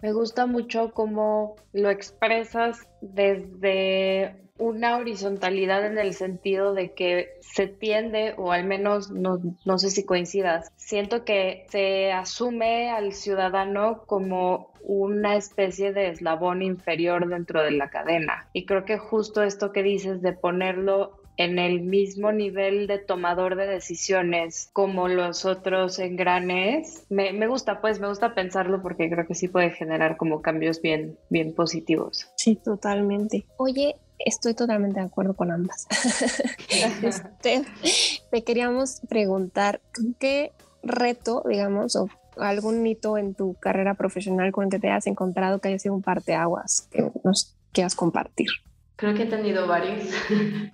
Me 0.03 0.13
gusta 0.13 0.45
mucho 0.45 0.93
cómo 0.93 1.57
lo 1.73 1.89
expresas 1.89 2.87
desde 3.01 4.37
una 4.59 4.99
horizontalidad 4.99 5.87
en 5.87 5.97
el 5.97 6.13
sentido 6.13 6.75
de 6.75 6.93
que 6.93 7.39
se 7.41 7.69
tiende, 7.69 8.35
o 8.37 8.53
al 8.53 8.65
menos 8.65 9.11
no, 9.11 9.41
no, 9.65 9.79
sé 9.79 9.89
si 9.89 10.05
coincidas, 10.05 10.71
siento 10.77 11.25
que 11.25 11.65
se 11.71 12.13
asume 12.13 12.91
al 12.91 13.15
ciudadano 13.15 14.03
como 14.05 14.75
una 14.83 15.37
especie 15.37 15.95
de 15.95 16.11
eslabón 16.11 16.61
inferior 16.61 17.29
dentro 17.29 17.63
de 17.63 17.71
la 17.71 17.89
cadena. 17.89 18.47
Y 18.53 18.67
creo 18.67 18.85
que 18.85 18.99
justo 18.99 19.43
esto 19.43 19.73
que 19.73 19.83
dices 19.83 20.21
de 20.21 20.35
ponerlo 20.35 21.19
en 21.37 21.59
el 21.59 21.83
mismo 21.83 22.33
nivel 22.33 22.87
de 22.87 22.99
tomador 22.99 23.57
de 23.57 23.67
decisiones 23.67 24.71
como 24.73 25.09
los 25.09 25.45
otros 25.45 25.99
engranes, 25.99 27.05
me, 27.09 27.33
me, 27.33 27.47
gusta, 27.47 27.81
pues 27.81 28.01
me 28.01 28.09
gusta 28.09 28.35
pensarlo 28.35 28.83
porque 28.83 29.11
creo 29.11 29.27
que 29.27 29.35
sí 29.35 29.49
puede 29.49 29.71
generar 29.71 30.17
como 30.17 30.43
cambios 30.43 30.81
bien, 30.81 31.19
bien 31.29 31.55
positivos. 31.55 32.29
Sí, 32.37 32.57
totalmente. 32.57 33.45
Oye, 33.59 33.97
estoy 34.19 34.55
totalmente 34.55 35.01
de 35.01 35.07
acuerdo 35.07 35.35
con 35.35 35.51
ambas. 35.51 35.87
este, 37.03 37.65
te 38.31 38.45
queríamos 38.45 39.03
preguntar, 39.09 39.81
¿qué 40.19 40.53
reto, 40.83 41.45
digamos, 41.49 41.97
o 41.97 42.09
algún 42.39 42.87
hito 42.87 43.19
en 43.19 43.35
tu 43.35 43.55
carrera 43.55 43.95
profesional 43.95 44.53
con 44.53 44.65
el 44.65 44.71
que 44.71 44.79
te 44.79 44.91
has 44.91 45.07
encontrado 45.07 45.59
que 45.59 45.69
haya 45.69 45.79
sido 45.79 45.95
un 45.95 46.03
parteaguas 46.03 46.89
que 46.91 47.11
nos 47.25 47.57
quieras 47.73 47.95
compartir? 47.95 48.49
Creo 48.97 49.15
que 49.15 49.25
he 49.25 49.27
tenido 49.27 49.67
varios. 49.67 50.05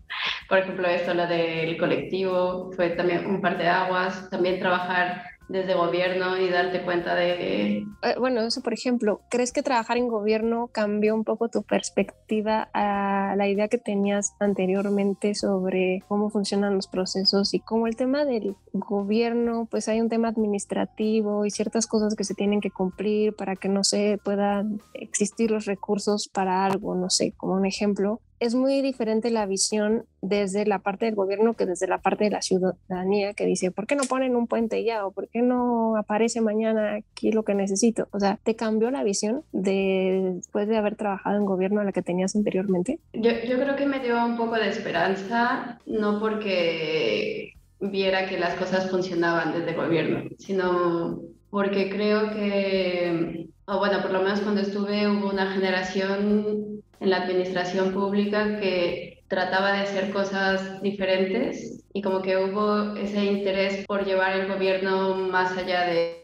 Por 0.49 0.59
ejemplo, 0.59 0.87
esto, 0.87 1.15
lo 1.15 1.27
del 1.27 1.77
colectivo, 1.77 2.71
fue 2.73 2.91
también 2.91 3.27
un 3.27 3.41
par 3.41 3.59
de 3.59 3.69
aguas. 3.69 4.31
También 4.31 4.61
trabajar 4.61 5.25
desde 5.53 5.75
gobierno 5.75 6.39
y 6.39 6.49
darte 6.49 6.83
cuenta 6.83 7.15
de... 7.15 7.79
Eh, 7.79 7.87
bueno, 8.19 8.41
eso 8.41 8.63
por 8.63 8.73
ejemplo, 8.73 9.21
¿crees 9.29 9.53
que 9.53 9.63
trabajar 9.63 9.99
en 9.99 10.09
gobierno 10.09 10.69
cambió 10.73 11.15
un 11.15 11.25
poco 11.25 11.49
tu 11.49 11.63
perspectiva 11.63 12.71
a 12.73 13.35
la 13.37 13.49
idea 13.49 13.69
que 13.69 13.79
tenías 13.79 14.35
anteriormente 14.41 15.35
sobre 15.35 16.03
cómo 16.09 16.31
funcionan 16.31 16.75
los 16.75 16.89
procesos 16.89 17.53
y 17.53 17.61
cómo 17.61 17.87
el 17.87 17.97
tema 17.97 18.25
del 18.25 18.57
gobierno, 18.73 19.69
pues 19.71 19.89
hay 19.89 20.01
un 20.01 20.09
tema 20.09 20.29
administrativo 20.29 21.45
y 21.45 21.51
ciertas 21.51 21.87
cosas 21.87 22.15
que 22.15 22.25
se 22.25 22.35
tienen 22.35 22.63
que 22.63 22.71
cumplir 22.71 23.35
para 23.35 23.55
que 23.55 23.69
no 23.69 23.85
se 23.85 24.19
puedan 24.25 24.81
existir 24.95 25.51
los 25.51 25.67
recursos 25.67 26.29
para 26.29 26.65
algo, 26.65 26.95
no 26.95 27.11
sé, 27.11 27.33
como 27.37 27.55
un 27.55 27.67
ejemplo, 27.67 28.21
es 28.43 28.57
muy 28.57 28.83
diferente 28.83 29.31
la 29.31 29.47
visión 29.47 30.05
desde 30.21 30.67
la 30.67 30.81
parte 30.81 31.05
del 31.05 31.15
gobierno 31.15 31.55
que 31.55 31.65
desde 31.65 31.87
la 31.87 31.99
parte 31.99 32.25
de 32.25 32.31
la 32.31 32.43
ciudadanía 32.43 33.35
que 33.35 33.47
dice, 33.47 33.71
¿por 33.71 33.87
qué 33.87 33.95
no 33.95 34.03
ponen 34.03 34.35
un 34.35 34.49
puente 34.49 34.83
ya? 34.83 35.07
¿O 35.07 35.13
por 35.13 35.29
qué 35.29 35.43
no 35.43 35.97
aparece 35.97 36.41
mañana 36.41 36.95
aquí 36.95 37.31
lo 37.31 37.45
que 37.45 37.55
necesito? 37.55 38.09
O 38.11 38.19
sea, 38.19 38.41
¿te 38.43 38.57
cambió 38.57 38.91
la 38.91 39.05
visión 39.05 39.45
de, 39.53 40.33
después 40.35 40.67
de 40.67 40.77
haber 40.77 40.97
trabajado 40.97 41.37
en 41.37 41.45
gobierno 41.45 41.83
a 41.83 41.85
la 41.85 41.93
que 41.93 42.03
tenías 42.03 42.35
anteriormente? 42.35 42.99
Yo, 43.13 43.31
yo 43.49 43.61
creo 43.61 43.77
que 43.77 43.87
me 43.87 44.01
dio 44.01 44.25
un 44.25 44.37
poco 44.37 44.57
de 44.57 44.71
esperanza, 44.71 45.79
no 45.87 46.19
porque 46.19 47.55
viera 47.79 48.27
que 48.29 48.41
las 48.41 48.57
cosas 48.57 48.91
funcionaban 48.91 49.53
desde 49.53 49.75
gobierno, 49.75 50.29
sino 50.39 51.21
porque 51.49 51.89
creo 51.91 52.31
que, 52.31 53.51
o 53.67 53.79
bueno, 53.79 54.03
por 54.03 54.11
lo 54.11 54.21
menos 54.21 54.41
cuando 54.41 54.63
estuve 54.63 55.07
hubo 55.07 55.31
una 55.31 55.53
generación 55.53 56.72
en 57.03 57.11
la 57.11 57.19
administración 57.19 57.93
pública 57.93 58.59
que 58.61 59.25
trataba 59.29 59.73
de 59.73 59.81
hacer 59.81 60.11
cosas 60.11 60.81
diferentes 60.83 61.85
y 61.93 62.03
como 62.03 62.23
que 62.23 62.37
hubo 62.37 62.95
ese 62.97 63.25
interés 63.25 63.85
por 63.87 64.05
llevar 64.05 64.39
el 64.39 64.47
gobierno 64.47 65.15
más 65.15 65.57
allá 65.57 65.87
de, 65.87 66.19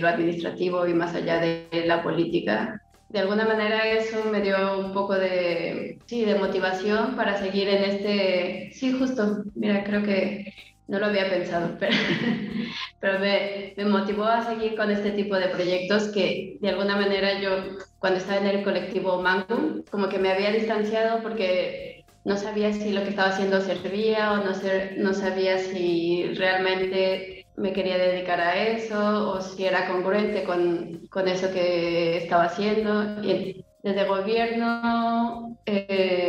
lo 0.00 0.08
administrativo 0.08 0.86
y 0.86 0.94
más 0.94 1.14
allá 1.14 1.38
de 1.38 1.84
la 1.86 2.02
política. 2.02 2.82
De 3.10 3.18
alguna 3.18 3.44
manera 3.44 3.86
eso 3.90 4.24
me 4.30 4.40
dio 4.40 4.78
un 4.78 4.92
poco 4.92 5.14
de, 5.14 5.98
sí, 6.06 6.24
de 6.24 6.36
motivación 6.36 7.16
para 7.16 7.36
seguir 7.36 7.68
en 7.68 7.84
este, 7.84 8.70
sí, 8.72 8.92
justo, 8.98 9.44
mira, 9.54 9.84
creo 9.84 10.02
que 10.02 10.52
no 10.90 10.98
lo 10.98 11.06
había 11.06 11.30
pensado, 11.30 11.78
pero, 13.00 13.18
me, 13.20 13.74
motivó 13.84 14.24
a 14.24 14.44
seguir 14.44 14.76
con 14.76 14.90
este 14.90 15.12
tipo 15.12 15.36
de 15.36 15.48
proyectos 15.48 16.08
que 16.08 16.58
de 16.60 16.68
alguna 16.68 16.96
manera 16.96 17.40
yo, 17.40 17.50
cuando 18.00 18.18
estaba 18.18 18.40
en 18.40 18.48
el 18.48 18.64
colectivo 18.64 19.22
Mango, 19.22 19.84
como 19.90 20.08
que 20.08 20.18
me 20.18 20.32
había 20.32 20.50
distanciado 20.50 21.22
porque 21.22 22.04
no 22.24 22.36
sabía 22.36 22.72
si 22.72 22.90
lo 22.90 23.04
que 23.04 23.10
estaba 23.10 23.28
haciendo 23.28 23.60
servía 23.60 24.32
o 24.32 24.44
no, 24.44 24.52
ser, 24.52 24.96
no 24.98 25.14
sabía 25.14 25.58
si 25.58 26.34
realmente 26.34 27.46
me 27.56 27.72
quería 27.72 27.96
dedicar 27.96 28.40
a 28.40 28.56
eso 28.60 29.30
o 29.30 29.40
si 29.40 29.64
era 29.64 29.86
congruente 29.86 30.42
con, 30.42 31.06
con 31.08 31.28
eso 31.28 31.52
que 31.52 32.16
estaba 32.16 32.44
haciendo. 32.44 33.22
Y 33.22 33.64
desde 33.82 34.04
gobierno 34.04 35.56
eh, 35.66 36.19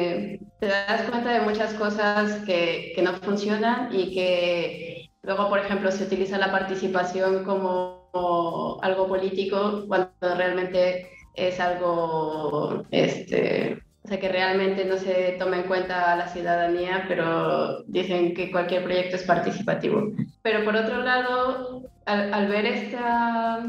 cosas 1.73 2.43
que, 2.45 2.93
que, 2.95 3.01
no 3.01 3.13
funcionan 3.13 3.89
y 3.91 4.13
que 4.13 5.09
luego, 5.23 5.49
por 5.49 5.59
ejemplo, 5.59 5.91
se 5.91 6.03
utiliza 6.03 6.37
la 6.37 6.51
participación 6.51 7.43
como, 7.43 8.09
como 8.11 8.79
algo 8.81 9.07
político 9.07 9.85
cuando 9.87 10.35
realmente 10.35 11.09
es 11.35 11.59
algo 11.59 12.83
este, 12.91 13.81
o 14.03 14.07
sea, 14.07 14.19
que 14.19 14.29
realmente 14.29 14.85
no 14.85 14.97
se 14.97 15.35
toma 15.37 15.57
en 15.57 15.63
cuenta 15.63 16.11
a 16.11 16.15
la 16.15 16.27
ciudadanía, 16.27 17.05
pero 17.07 17.83
dicen 17.83 18.33
que 18.33 18.51
cualquier 18.51 18.83
proyecto 18.83 19.15
es 19.15 19.23
participativo. 19.23 20.11
Pero 20.41 20.65
por 20.65 20.75
otro 20.75 21.03
lado, 21.03 21.83
al, 22.05 22.33
al 22.33 22.47
ver 22.47 22.65
esta, 22.65 23.63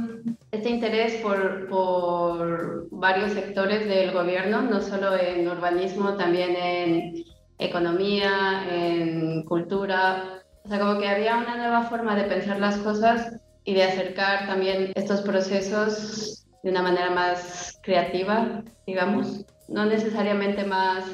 este 0.50 0.70
interés 0.70 1.14
por, 1.16 1.68
por 1.68 2.88
varios 2.90 3.32
sectores 3.32 3.86
del 3.86 4.12
gobierno, 4.12 4.62
no 4.62 4.80
solo 4.80 5.14
en 5.16 5.46
urbanismo, 5.46 6.16
también 6.16 6.56
en 6.56 7.24
economía, 7.64 8.66
en 8.70 9.44
cultura, 9.44 10.42
o 10.64 10.68
sea, 10.68 10.78
como 10.78 10.98
que 10.98 11.08
había 11.08 11.36
una 11.36 11.56
nueva 11.56 11.84
forma 11.84 12.14
de 12.14 12.24
pensar 12.24 12.60
las 12.60 12.76
cosas 12.78 13.40
y 13.64 13.74
de 13.74 13.84
acercar 13.84 14.46
también 14.46 14.92
estos 14.94 15.22
procesos 15.22 16.46
de 16.62 16.70
una 16.70 16.82
manera 16.82 17.10
más 17.10 17.78
creativa, 17.82 18.62
digamos. 18.86 19.44
No 19.68 19.86
necesariamente 19.86 20.64
más 20.64 21.04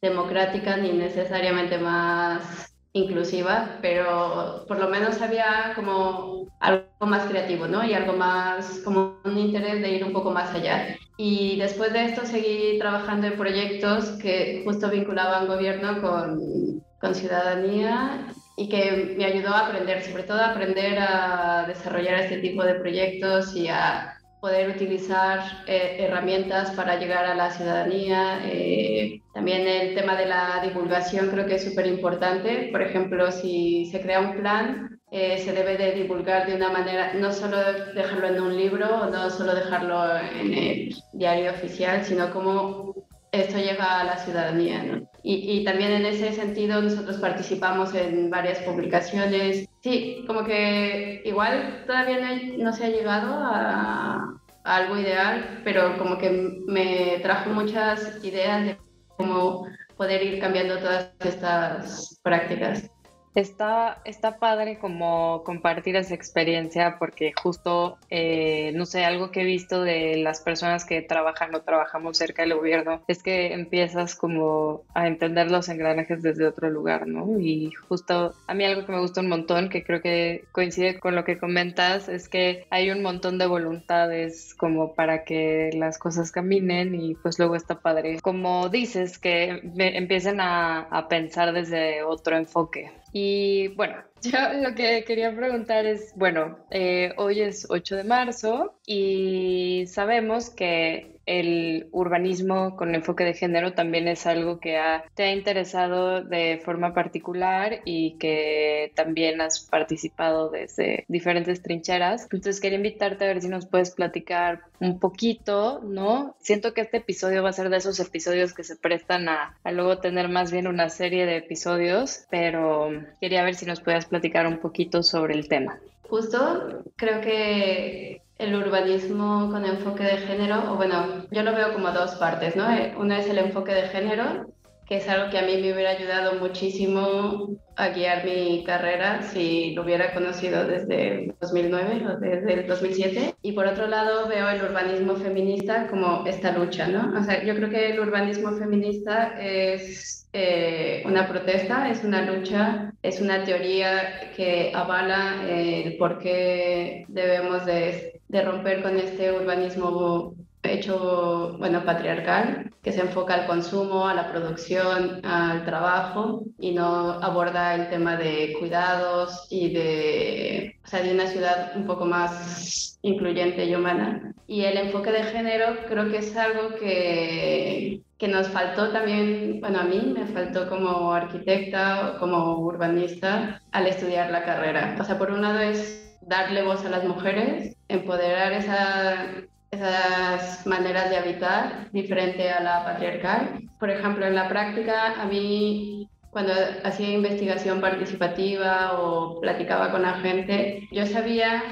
democrática 0.00 0.76
ni 0.76 0.92
necesariamente 0.92 1.78
más 1.78 2.71
inclusiva, 2.94 3.78
pero 3.80 4.64
por 4.68 4.78
lo 4.78 4.88
menos 4.88 5.20
había 5.22 5.72
como 5.74 6.46
algo 6.60 6.86
más 7.00 7.28
creativo, 7.28 7.66
¿no? 7.66 7.84
Y 7.84 7.94
algo 7.94 8.12
más, 8.12 8.80
como 8.84 9.18
un 9.24 9.38
interés 9.38 9.80
de 9.80 9.92
ir 9.92 10.04
un 10.04 10.12
poco 10.12 10.30
más 10.30 10.54
allá. 10.54 10.96
Y 11.16 11.58
después 11.58 11.92
de 11.92 12.04
esto 12.06 12.26
seguí 12.26 12.78
trabajando 12.78 13.26
en 13.26 13.36
proyectos 13.36 14.10
que 14.20 14.62
justo 14.64 14.90
vinculaban 14.90 15.46
gobierno 15.46 16.00
con, 16.00 16.82
con 17.00 17.14
ciudadanía 17.14 18.26
y 18.56 18.68
que 18.68 19.14
me 19.16 19.24
ayudó 19.24 19.50
a 19.50 19.66
aprender, 19.66 20.02
sobre 20.02 20.24
todo 20.24 20.38
a 20.38 20.50
aprender 20.50 20.98
a 20.98 21.64
desarrollar 21.66 22.20
este 22.20 22.38
tipo 22.38 22.62
de 22.62 22.74
proyectos 22.74 23.56
y 23.56 23.68
a 23.68 24.18
poder 24.42 24.70
utilizar 24.70 25.38
eh, 25.68 25.98
herramientas 26.00 26.72
para 26.72 26.98
llegar 26.98 27.24
a 27.24 27.36
la 27.36 27.52
ciudadanía. 27.52 28.40
Eh, 28.44 29.22
también 29.32 29.68
el 29.68 29.94
tema 29.94 30.16
de 30.16 30.26
la 30.26 30.60
divulgación 30.64 31.30
creo 31.30 31.46
que 31.46 31.54
es 31.54 31.64
súper 31.64 31.86
importante. 31.86 32.68
Por 32.72 32.82
ejemplo, 32.82 33.30
si 33.30 33.86
se 33.86 34.00
crea 34.02 34.18
un 34.18 34.34
plan, 34.34 35.00
eh, 35.12 35.38
se 35.38 35.52
debe 35.52 35.76
de 35.76 35.92
divulgar 35.92 36.48
de 36.48 36.56
una 36.56 36.70
manera, 36.70 37.14
no 37.14 37.32
solo 37.32 37.56
dejarlo 37.94 38.26
en 38.26 38.40
un 38.40 38.56
libro 38.56 39.02
o 39.02 39.06
no 39.10 39.30
solo 39.30 39.54
dejarlo 39.54 40.16
en 40.18 40.52
el 40.52 40.94
diario 41.12 41.52
oficial, 41.52 42.04
sino 42.04 42.32
cómo 42.32 42.94
esto 43.30 43.58
llega 43.58 44.00
a 44.00 44.04
la 44.04 44.16
ciudadanía. 44.16 45.04
Y, 45.22 45.60
y, 45.60 45.64
también 45.64 45.92
en 45.92 46.06
ese 46.06 46.32
sentido 46.32 46.82
nosotros 46.82 47.16
participamos 47.18 47.94
en 47.94 48.28
varias 48.28 48.58
publicaciones. 48.60 49.68
Sí, 49.80 50.24
como 50.26 50.44
que 50.44 51.22
igual 51.24 51.84
todavía 51.86 52.18
no, 52.20 52.64
no 52.64 52.72
se 52.72 52.86
ha 52.86 52.88
llegado 52.88 53.32
a, 53.34 54.38
a, 54.64 54.76
algo 54.76 54.98
ideal, 54.98 55.60
pero 55.64 55.96
como 55.96 56.18
que 56.18 56.62
me 56.66 57.18
trajo 57.22 57.50
muchas 57.50 58.24
ideas 58.24 58.64
de 58.64 58.76
cómo 59.16 59.66
poder 59.96 60.22
ir 60.22 60.40
cambiando 60.40 60.78
todas 60.78 61.12
estas 61.20 62.20
prácticas. 62.22 62.91
Está, 63.34 64.02
está 64.04 64.38
padre 64.38 64.78
como 64.78 65.42
compartir 65.44 65.96
esa 65.96 66.14
experiencia 66.14 66.96
porque 66.98 67.32
justo, 67.42 67.96
eh, 68.10 68.72
no 68.74 68.84
sé, 68.84 69.06
algo 69.06 69.30
que 69.30 69.40
he 69.40 69.44
visto 69.44 69.82
de 69.82 70.18
las 70.18 70.40
personas 70.40 70.84
que 70.84 71.00
trabajan 71.00 71.54
o 71.54 71.62
trabajamos 71.62 72.18
cerca 72.18 72.42
del 72.42 72.54
gobierno 72.54 73.02
es 73.08 73.22
que 73.22 73.54
empiezas 73.54 74.14
como 74.14 74.82
a 74.94 75.06
entender 75.06 75.50
los 75.50 75.70
engranajes 75.70 76.22
desde 76.22 76.46
otro 76.46 76.68
lugar, 76.68 77.06
¿no? 77.06 77.40
Y 77.40 77.72
justo 77.88 78.34
a 78.46 78.54
mí 78.54 78.64
algo 78.64 78.84
que 78.84 78.92
me 78.92 79.00
gusta 79.00 79.22
un 79.22 79.28
montón, 79.28 79.70
que 79.70 79.82
creo 79.82 80.02
que 80.02 80.44
coincide 80.52 81.00
con 81.00 81.14
lo 81.14 81.24
que 81.24 81.38
comentas, 81.38 82.08
es 82.08 82.28
que 82.28 82.66
hay 82.68 82.90
un 82.90 83.02
montón 83.02 83.38
de 83.38 83.46
voluntades 83.46 84.54
como 84.54 84.94
para 84.94 85.24
que 85.24 85.70
las 85.74 85.98
cosas 85.98 86.32
caminen 86.32 86.94
y 86.94 87.14
pues 87.14 87.38
luego 87.38 87.56
está 87.56 87.80
padre. 87.80 88.20
Como 88.20 88.68
dices, 88.68 89.18
que 89.18 89.60
empiecen 89.78 90.40
a, 90.40 90.80
a 90.82 91.08
pensar 91.08 91.52
desde 91.52 92.02
otro 92.02 92.36
enfoque. 92.36 92.90
Y 93.12 93.68
bueno, 93.68 93.96
yo 94.30 94.38
lo 94.60 94.74
que 94.74 95.04
quería 95.04 95.34
preguntar 95.34 95.86
es, 95.86 96.12
bueno, 96.16 96.58
eh, 96.70 97.12
hoy 97.16 97.40
es 97.40 97.66
8 97.68 97.96
de 97.96 98.04
marzo 98.04 98.74
y 98.86 99.84
sabemos 99.86 100.50
que 100.50 101.12
el 101.26 101.88
urbanismo 101.92 102.76
con 102.76 102.94
enfoque 102.94 103.24
de 103.24 103.34
género 103.34 103.74
también 103.74 104.08
es 104.08 104.26
algo 104.26 104.58
que 104.58 104.78
te 105.14 105.24
ha 105.24 105.32
interesado 105.32 106.22
de 106.22 106.60
forma 106.64 106.94
particular 106.94 107.80
y 107.84 108.18
que 108.18 108.92
también 108.94 109.40
has 109.40 109.60
participado 109.60 110.50
desde 110.50 111.04
diferentes 111.08 111.62
trincheras. 111.62 112.24
Entonces 112.24 112.60
quería 112.60 112.76
invitarte 112.76 113.24
a 113.24 113.28
ver 113.28 113.40
si 113.40 113.48
nos 113.48 113.66
puedes 113.66 113.92
platicar 113.92 114.62
un 114.80 114.98
poquito, 114.98 115.80
¿no? 115.84 116.34
Siento 116.40 116.74
que 116.74 116.80
este 116.80 116.96
episodio 116.98 117.42
va 117.42 117.50
a 117.50 117.54
ser 117.54 117.70
de 117.70 117.76
esos 117.76 118.00
episodios 118.00 118.52
que 118.52 118.64
se 118.64 118.76
prestan 118.76 119.28
a, 119.28 119.56
a 119.62 119.72
luego 119.72 119.98
tener 119.98 120.28
más 120.28 120.50
bien 120.50 120.66
una 120.66 120.88
serie 120.88 121.24
de 121.24 121.36
episodios, 121.36 122.26
pero 122.30 122.90
quería 123.20 123.44
ver 123.44 123.54
si 123.54 123.64
nos 123.64 123.80
puedes 123.80 124.06
platicar 124.12 124.46
un 124.46 124.58
poquito 124.58 125.02
sobre 125.02 125.32
el 125.32 125.48
tema. 125.48 125.78
Justo, 126.02 126.82
creo 126.96 127.22
que 127.22 128.20
el 128.36 128.54
urbanismo 128.54 129.50
con 129.50 129.64
enfoque 129.64 130.04
de 130.04 130.18
género, 130.18 130.70
o 130.70 130.76
bueno, 130.76 131.24
yo 131.30 131.42
lo 131.42 131.54
veo 131.54 131.72
como 131.72 131.90
dos 131.92 132.16
partes, 132.16 132.54
¿no? 132.54 132.70
Eh, 132.70 132.92
una 132.98 133.20
es 133.20 133.26
el 133.28 133.38
enfoque 133.38 133.72
de 133.72 133.88
género, 133.88 134.46
que 134.92 134.98
es 134.98 135.08
algo 135.08 135.30
que 135.30 135.38
a 135.38 135.46
mí 135.46 135.56
me 135.56 135.72
hubiera 135.72 135.92
ayudado 135.92 136.38
muchísimo 136.38 137.56
a 137.76 137.88
guiar 137.88 138.26
mi 138.26 138.62
carrera 138.62 139.22
si 139.22 139.72
lo 139.72 139.84
hubiera 139.84 140.12
conocido 140.12 140.66
desde 140.66 141.08
el 141.08 141.34
2009 141.40 142.02
o 142.08 142.20
desde 142.20 142.52
el 142.52 142.66
2007. 142.66 143.36
Y 143.40 143.52
por 143.52 143.66
otro 143.66 143.86
lado 143.86 144.28
veo 144.28 144.50
el 144.50 144.62
urbanismo 144.62 145.16
feminista 145.16 145.86
como 145.86 146.26
esta 146.26 146.52
lucha, 146.52 146.88
¿no? 146.88 147.18
O 147.18 147.24
sea, 147.24 147.42
yo 147.42 147.54
creo 147.56 147.70
que 147.70 147.92
el 147.92 148.00
urbanismo 148.00 148.52
feminista 148.58 149.34
es 149.40 150.28
eh, 150.34 151.02
una 151.06 151.26
protesta, 151.26 151.88
es 151.88 152.04
una 152.04 152.26
lucha, 152.30 152.92
es 153.02 153.18
una 153.22 153.44
teoría 153.44 154.30
que 154.36 154.72
avala 154.74 155.42
el 155.48 155.96
por 155.96 156.18
qué 156.18 157.06
debemos 157.08 157.64
de 157.64 158.12
de 158.32 158.42
romper 158.42 158.82
con 158.82 158.96
este 158.96 159.30
urbanismo 159.30 160.34
hecho, 160.62 161.56
bueno, 161.58 161.84
patriarcal, 161.84 162.72
que 162.82 162.92
se 162.92 163.00
enfoca 163.00 163.34
al 163.34 163.46
consumo, 163.46 164.08
a 164.08 164.14
la 164.14 164.30
producción, 164.30 165.24
al 165.24 165.64
trabajo 165.64 166.44
y 166.58 166.72
no 166.72 167.12
aborda 167.22 167.74
el 167.74 167.88
tema 167.90 168.16
de 168.16 168.54
cuidados 168.58 169.46
y 169.50 169.72
de, 169.72 170.76
o 170.84 170.86
sea, 170.86 171.02
de 171.02 171.12
una 171.12 171.26
ciudad 171.26 171.72
un 171.76 171.86
poco 171.86 172.04
más 172.04 172.98
incluyente 173.02 173.64
y 173.64 173.74
humana. 173.74 174.34
Y 174.46 174.64
el 174.64 174.76
enfoque 174.76 175.10
de 175.12 175.24
género 175.24 175.76
creo 175.88 176.10
que 176.10 176.18
es 176.18 176.36
algo 176.36 176.76
que, 176.76 178.02
que 178.18 178.28
nos 178.28 178.48
faltó 178.48 178.90
también, 178.90 179.60
bueno, 179.60 179.80
a 179.80 179.84
mí 179.84 180.14
me 180.16 180.26
faltó 180.26 180.68
como 180.68 181.12
arquitecta, 181.12 182.16
como 182.20 182.58
urbanista 182.58 183.60
al 183.72 183.86
estudiar 183.86 184.30
la 184.30 184.44
carrera. 184.44 184.96
O 185.00 185.04
sea, 185.04 185.18
por 185.18 185.30
un 185.30 185.42
lado 185.42 185.58
es 185.58 186.16
darle 186.20 186.62
voz 186.62 186.84
a 186.84 186.90
las 186.90 187.04
mujeres, 187.04 187.76
empoderar 187.88 188.52
esa, 188.52 189.26
esas 189.72 190.66
maneras 190.66 191.08
de 191.08 191.16
habitar 191.16 191.90
diferente 191.92 192.50
a 192.50 192.60
la 192.60 192.84
patriarcal. 192.84 193.62
Por 193.80 193.88
ejemplo, 193.90 194.26
en 194.26 194.34
la 194.34 194.48
práctica, 194.48 195.20
a 195.20 195.24
mí 195.24 196.06
cuando 196.30 196.52
hacía 196.84 197.10
investigación 197.10 197.80
participativa 197.80 199.00
o 199.00 199.40
platicaba 199.40 199.90
con 199.90 200.02
la 200.02 200.14
gente, 200.14 200.88
yo 200.92 201.06
sabía, 201.06 201.62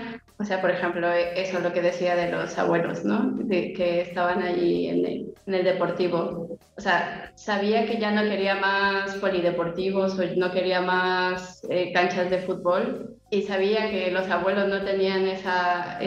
o 0.40 0.44
sea, 0.44 0.62
por 0.62 0.70
ejemplo, 0.70 1.12
eso 1.12 1.60
lo 1.60 1.70
que 1.74 1.82
decía 1.82 2.16
de 2.16 2.32
los 2.32 2.56
abuelos, 2.56 3.04
¿no? 3.04 3.30
De 3.34 3.74
que 3.74 4.00
estaban 4.00 4.42
allí 4.42 4.88
en 4.88 5.04
el, 5.04 5.34
en 5.46 5.54
el 5.54 5.64
deportivo. 5.64 6.56
O 6.78 6.80
sea, 6.80 7.30
sabía 7.34 7.84
que 7.84 7.98
ya 7.98 8.10
no 8.10 8.22
quería 8.22 8.54
más 8.54 9.16
polideportivos 9.16 10.18
o 10.18 10.24
no 10.36 10.50
quería 10.50 10.80
más 10.80 11.60
eh, 11.68 11.92
canchas 11.92 12.30
de 12.30 12.38
fútbol, 12.38 13.18
y 13.30 13.42
sabía 13.42 13.90
que 13.90 14.10
los 14.10 14.30
abuelos 14.30 14.66
no 14.68 14.82
tenían 14.82 15.26
esa, 15.26 15.98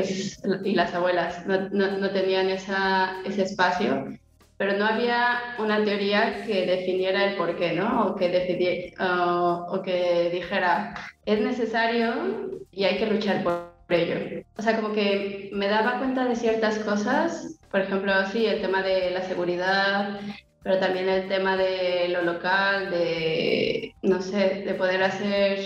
y 0.63 0.73
las 0.73 0.95
abuelas 0.95 1.45
no, 1.45 1.69
no, 1.69 2.09
tenían 2.09 2.49
esa, 2.49 3.21
ese 3.25 3.43
espacio, 3.43 4.17
pero 4.57 4.77
no 4.77 4.85
había 4.85 5.37
una 5.59 5.83
teoría 5.85 6.43
que 6.45 6.65
definiera 6.65 7.25
el 7.25 7.37
por 7.37 7.55
qué, 7.55 7.73
¿no? 7.73 8.07
O 8.07 8.15
que, 8.15 8.95
o 8.99 9.81
que 9.83 10.29
dijera, 10.33 10.95
es 11.25 11.39
necesario 11.39 12.59
y 12.71 12.85
hay 12.85 12.97
que 12.97 13.05
luchar 13.05 13.43
por 13.43 13.72
ello. 13.93 14.43
O 14.57 14.61
sea, 14.61 14.75
como 14.79 14.93
que 14.93 15.49
me 15.53 15.67
daba 15.67 15.99
cuenta 15.99 16.25
de 16.25 16.35
ciertas 16.35 16.79
cosas, 16.79 17.59
por 17.71 17.81
ejemplo, 17.81 18.13
sí, 18.31 18.45
el 18.45 18.61
tema 18.61 18.81
de 18.83 19.11
la 19.11 19.23
seguridad, 19.23 20.19
pero 20.63 20.79
también 20.79 21.09
el 21.09 21.27
tema 21.27 21.57
de 21.57 22.07
lo 22.09 22.21
local, 22.21 22.89
de, 22.89 23.93
no 24.01 24.21
sé, 24.21 24.63
de 24.65 24.73
poder 24.75 25.03
hacer 25.03 25.59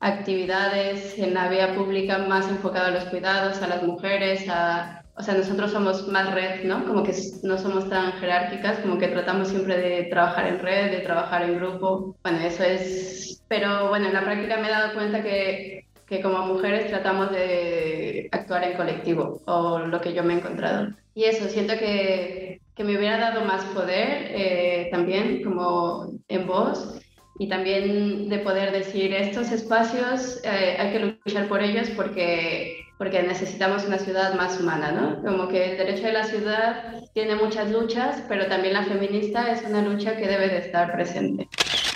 actividades 0.00 1.18
en 1.18 1.34
la 1.34 1.48
vía 1.48 1.74
pública 1.74 2.18
más 2.18 2.48
enfocado 2.48 2.86
a 2.86 2.90
los 2.90 3.04
cuidados, 3.06 3.62
a 3.62 3.68
las 3.68 3.82
mujeres, 3.82 4.46
a, 4.48 5.04
o 5.16 5.22
sea, 5.22 5.34
nosotros 5.34 5.70
somos 5.70 6.08
más 6.08 6.34
red, 6.34 6.64
¿no? 6.64 6.84
Como 6.84 7.04
que 7.04 7.14
no 7.42 7.56
somos 7.56 7.88
tan 7.88 8.12
jerárquicas, 8.14 8.80
como 8.80 8.98
que 8.98 9.08
tratamos 9.08 9.48
siempre 9.48 9.78
de 9.78 10.04
trabajar 10.04 10.46
en 10.48 10.58
red, 10.58 10.90
de 10.90 11.00
trabajar 11.00 11.42
en 11.44 11.56
grupo. 11.56 12.16
Bueno, 12.22 12.38
eso 12.40 12.64
es... 12.64 13.42
Pero 13.48 13.88
bueno, 13.88 14.08
en 14.08 14.14
la 14.14 14.24
práctica 14.24 14.56
me 14.56 14.68
he 14.68 14.70
dado 14.70 14.94
cuenta 14.94 15.22
que, 15.22 15.83
que 16.06 16.20
como 16.20 16.46
mujeres 16.46 16.88
tratamos 16.88 17.30
de 17.30 18.28
actuar 18.32 18.64
en 18.64 18.76
colectivo, 18.76 19.40
o 19.46 19.78
lo 19.78 20.00
que 20.00 20.12
yo 20.12 20.22
me 20.22 20.34
he 20.34 20.38
encontrado. 20.38 20.88
Y 21.14 21.24
eso, 21.24 21.48
siento 21.48 21.74
que 21.78 22.60
que 22.74 22.84
me 22.84 22.96
hubiera 22.96 23.18
dado 23.18 23.44
más 23.44 23.64
poder 23.66 24.30
eh, 24.30 24.88
también 24.90 25.42
como 25.44 26.12
en 26.28 26.46
voz 26.46 27.00
y 27.38 27.48
también 27.48 28.28
de 28.28 28.38
poder 28.38 28.72
decir 28.72 29.12
estos 29.12 29.50
espacios 29.52 30.40
eh, 30.44 30.76
hay 30.78 30.92
que 30.92 31.18
luchar 31.24 31.48
por 31.48 31.62
ellos 31.62 31.88
porque 31.90 32.80
porque 32.96 33.22
necesitamos 33.24 33.84
una 33.84 33.98
ciudad 33.98 34.34
más 34.34 34.60
humana, 34.60 34.92
¿no? 34.92 35.20
Como 35.20 35.48
que 35.48 35.72
el 35.72 35.76
derecho 35.76 36.04
de 36.04 36.12
la 36.12 36.24
ciudad 36.24 37.02
tiene 37.12 37.34
muchas 37.34 37.68
luchas, 37.68 38.22
pero 38.28 38.46
también 38.46 38.74
la 38.74 38.84
feminista 38.84 39.50
es 39.50 39.64
una 39.68 39.82
lucha 39.82 40.16
que 40.16 40.28
debe 40.28 40.48
de 40.48 40.58
estar 40.58 40.92
presente. 40.92 41.48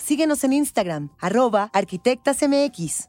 Síguenos 0.03 0.43
en 0.43 0.55
Instagram, 0.55 1.11
arroba 1.21 1.71
arquitectasmx. 1.73 3.09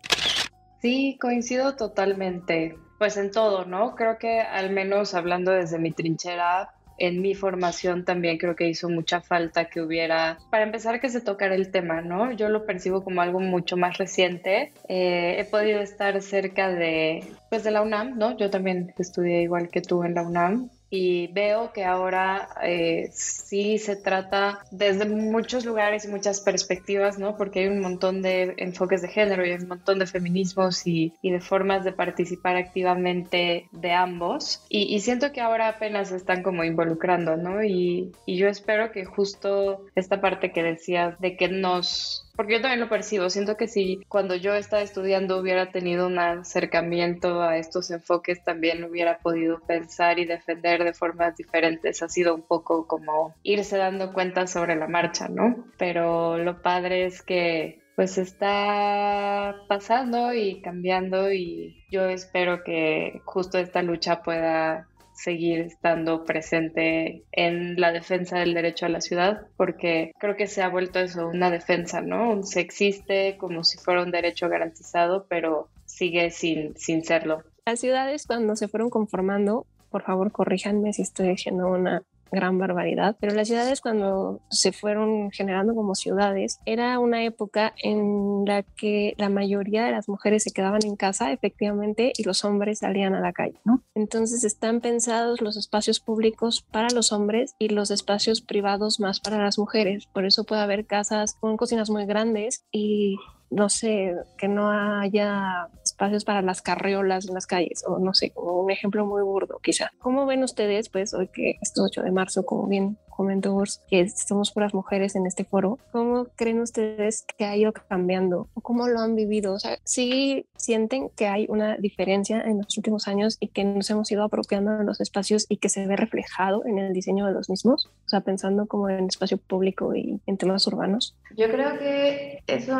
Sí, 0.82 1.18
coincido 1.20 1.76
totalmente. 1.76 2.78
Pues 2.98 3.18
en 3.18 3.32
todo, 3.32 3.66
¿no? 3.66 3.96
Creo 3.96 4.18
que 4.18 4.42
al 4.42 4.72
menos 4.72 5.14
hablando 5.14 5.52
desde 5.52 5.80
mi 5.80 5.92
trinchera, 5.92 6.72
en 6.98 7.22
mi 7.22 7.34
formación 7.34 8.04
también 8.04 8.38
creo 8.38 8.56
que 8.56 8.68
hizo 8.68 8.90
mucha 8.90 9.22
falta 9.22 9.66
que 9.66 9.82
hubiera, 9.82 10.38
para 10.50 10.64
empezar, 10.64 11.00
que 11.00 11.10
se 11.10 11.22
tocara 11.22 11.56
el 11.56 11.72
tema, 11.72 12.02
¿no? 12.02 12.32
Yo 12.34 12.50
lo 12.50 12.66
percibo 12.66 13.04
como 13.04 13.22
algo 13.22 13.40
mucho 13.40 13.78
más 13.78 13.98
reciente. 13.98 14.74
Eh, 14.88 15.38
he 15.40 15.46
podido 15.46 15.80
estar 15.80 16.22
cerca 16.22 16.70
de, 16.70 17.24
pues, 17.50 17.64
de 17.64 17.72
la 17.72 17.82
UNAM, 17.82 18.18
¿no? 18.18 18.38
Yo 18.38 18.50
también 18.50 18.94
estudié 18.98 19.42
igual 19.42 19.70
que 19.70 19.82
tú 19.82 20.04
en 20.04 20.16
la 20.16 20.24
UNAM 20.24 20.70
y 20.90 21.28
veo 21.28 21.72
que 21.72 21.86
ahora 21.86 22.50
eh, 22.64 23.10
sí 23.12 23.78
se 23.78 23.96
trata 23.96 24.66
desde 24.72 25.06
muchos 25.06 25.66
lugares 25.66 26.06
y 26.06 26.08
muchas 26.08 26.42
perspectivas, 26.42 27.20
¿no? 27.20 27.38
Porque 27.38 27.62
hay 27.62 27.68
un 27.68 27.80
montón 27.80 28.22
de 28.22 28.56
enfoques 28.58 29.02
de 29.02 29.10
género 29.10 29.46
y 29.46 29.52
un 29.52 29.68
montón 29.68 30.00
de 30.00 30.08
feminismos 30.08 30.86
y, 30.86 31.14
de 31.22 31.40
formas 31.42 31.84
de 31.84 31.92
participar 31.92 32.56
activamente 32.56 33.68
de 33.72 33.92
ambos. 33.92 34.66
Y, 34.70 35.00
siento 35.00 35.32
que 35.32 35.42
ahora 35.42 35.70
apenas 35.70 36.12
están 36.12 36.44
como 36.44 36.64
involucrando, 36.64 37.38
¿no? 37.38 37.64
Y, 37.64 38.12
y 38.26 38.38
yo 38.38 38.48
espero 38.48 38.92
que 38.92 39.06
justo 39.06 39.86
esta 39.96 40.22
parte 40.22 40.52
que 40.52 40.64
decías 40.64 41.20
de 41.20 41.38
que 41.38 41.48
nos 41.48 42.29
porque 42.40 42.54
yo 42.54 42.62
también 42.62 42.80
lo 42.80 42.88
percibo. 42.88 43.30
Siento 43.30 43.58
que 43.58 43.68
si 43.68 44.00
cuando 44.08 44.34
yo 44.34 44.56
estaba 44.56 44.82
estudiando 44.82 45.38
hubiera 45.38 45.74
tenido 45.74 46.08
un 46.08 46.20
acercamiento 46.20 47.42
a 47.42 47.58
estos 47.58 47.92
enfoques, 47.92 48.42
también 48.46 48.82
hubiera 48.86 49.18
podido 49.18 49.60
pensar 49.60 50.20
y 50.20 50.26
defender 50.26 50.86
de 50.86 50.94
formas 50.94 51.36
diferentes. 51.36 52.02
Ha 52.02 52.08
sido 52.08 52.34
un 52.34 52.44
poco 52.44 52.88
como 52.88 53.36
irse 53.44 53.76
dando 53.76 54.14
cuenta 54.14 54.48
sobre 54.48 54.78
la 54.78 54.88
marcha, 54.88 55.28
¿no? 55.28 55.66
Pero 55.78 56.38
lo 56.38 56.62
padre 56.62 57.08
es 57.08 57.22
que 57.24 57.82
pues 57.98 58.18
está 58.18 59.58
pasando 59.68 60.34
y 60.34 60.62
cambiando 60.62 61.34
y 61.34 61.84
yo 61.92 62.08
espero 62.08 62.64
que 62.64 63.20
justo 63.26 63.58
esta 63.58 63.82
lucha 63.82 64.24
pueda 64.24 64.88
seguir 65.20 65.60
estando 65.60 66.24
presente 66.24 67.24
en 67.32 67.80
la 67.80 67.92
defensa 67.92 68.40
del 68.40 68.54
derecho 68.54 68.86
a 68.86 68.90
la 68.90 69.02
ciudad, 69.02 69.48
porque 69.58 70.14
creo 70.20 70.36
que 70.36 70.48
se 70.48 70.62
ha 70.62 70.70
vuelto 70.70 71.00
eso 71.00 71.28
una 71.28 71.52
defensa, 71.52 72.02
¿no? 72.02 72.44
Se 72.44 72.62
existe 72.62 73.38
como 73.38 73.64
si 73.64 73.78
fuera 73.78 74.04
un 74.04 74.12
derecho 74.12 74.48
garantizado, 74.48 75.26
pero 75.30 75.68
sigue 75.86 76.32
sin, 76.32 76.76
sin 76.78 77.04
serlo. 77.04 77.44
Las 77.66 77.80
ciudades 77.80 78.26
cuando 78.26 78.56
se 78.56 78.68
fueron 78.68 78.90
conformando, 78.90 79.66
por 79.92 80.04
favor 80.04 80.32
corríjanme 80.32 80.94
si 80.94 81.02
estoy 81.02 81.30
diciendo 81.30 81.68
una 81.68 82.04
gran 82.32 82.58
barbaridad, 82.58 83.16
pero 83.20 83.34
las 83.34 83.48
ciudades 83.48 83.82
cuando 83.82 84.42
se 84.50 84.72
fueron 84.72 85.32
generando 85.32 85.76
como 85.76 85.96
ciudades 85.96 86.60
era 86.66 87.00
una 87.00 87.24
época 87.24 87.74
en 87.82 88.44
la 88.46 88.64
que 88.64 89.14
la 89.18 89.30
mayoría 89.30 89.86
de 89.86 89.92
las 89.92 90.10
mujeres 90.10 90.44
se 90.44 90.52
quedaban 90.52 90.82
en 90.84 90.96
casa 90.96 91.32
efectivamente 91.32 92.14
y 92.18 92.24
los 92.24 92.44
hombres 92.46 92.80
salían 92.80 93.16
a 93.16 93.22
la 93.22 93.34
calle, 93.34 93.60
¿no? 93.66 93.84
Entonces 93.96 94.44
están 94.44 94.82
pensados 94.82 95.42
los 95.42 95.58
espacios 95.58 96.00
públicos 96.00 96.66
para 96.72 96.90
los 96.90 97.12
hombres 97.12 97.56
y 97.60 97.70
los 97.70 97.92
espacios 97.92 98.42
privados 98.42 99.00
más 99.00 99.20
para 99.20 99.38
las 99.38 99.58
mujeres, 99.58 100.08
por 100.08 100.26
eso 100.26 100.44
puede 100.44 100.62
haber 100.62 100.86
casas 100.86 101.36
con 101.40 101.58
cocinas 101.58 101.90
muy 101.90 102.06
grandes 102.06 102.66
y 102.72 103.18
no 103.50 103.70
sé, 103.70 104.16
que 104.38 104.48
no 104.48 104.72
haya 104.72 105.68
espacios 105.84 106.24
para 106.24 106.42
las 106.42 106.62
carriolas 106.62 107.28
en 107.28 107.34
las 107.34 107.48
calles, 107.48 107.84
o 107.88 108.00
no 108.00 108.14
sé, 108.14 108.32
como 108.32 108.62
un 108.62 108.72
ejemplo 108.72 109.06
muy 109.06 109.24
burdo 109.24 109.60
quizá. 109.62 109.92
¿Cómo 110.00 110.26
ven 110.26 110.44
ustedes, 110.44 110.90
pues, 110.90 111.14
hoy 111.14 111.30
que 111.30 111.58
es 111.62 111.74
8 111.78 112.04
de 112.04 112.12
marzo, 112.12 112.46
como 112.46 112.68
bien 112.68 112.98
comentó 113.20 113.62
que 113.90 114.08
somos 114.08 114.54
puras 114.54 114.74
mujeres 114.74 115.14
en 115.18 115.26
este 115.26 115.44
foro, 115.44 115.78
¿cómo 115.92 116.28
creen 116.38 116.62
ustedes 116.62 117.26
que 117.38 117.44
ha 117.44 117.58
ido 117.58 117.74
cambiando? 117.74 118.48
¿O 118.54 118.62
cómo 118.62 118.88
lo 118.88 119.02
han 119.02 119.18
vivido? 119.18 119.56
O 119.56 119.60
sea, 119.60 119.78
¿sí 119.84 120.46
sienten 120.56 121.10
que 121.10 121.28
hay 121.28 121.46
una 121.50 121.76
diferencia 121.76 122.40
en 122.40 122.60
los 122.60 122.78
últimos 122.78 123.10
años 123.10 123.36
y 123.42 123.50
que 123.50 123.66
nos 123.66 123.90
hemos 123.90 124.10
ido 124.10 124.24
apropiando 124.24 124.78
de 124.78 124.86
los 124.86 125.02
espacios 125.02 125.48
y 125.50 125.58
que 125.58 125.68
se 125.68 125.86
ve 125.86 125.98
reflejado 125.98 126.66
en 126.66 126.80
el 126.80 126.94
diseño 126.94 127.26
de 127.26 127.34
los 127.34 127.50
mismos? 127.50 127.88
O 128.06 128.10
sea, 128.10 128.22
pensando 128.22 128.68
como 128.68 128.88
en 128.88 129.08
espacio 129.08 129.38
público 129.38 129.94
y 129.94 130.22
en 130.26 130.38
temas 130.38 130.66
urbanos. 130.68 131.18
Yo 131.36 131.52
creo 131.52 131.78
que 131.78 132.42
eso, 132.48 132.78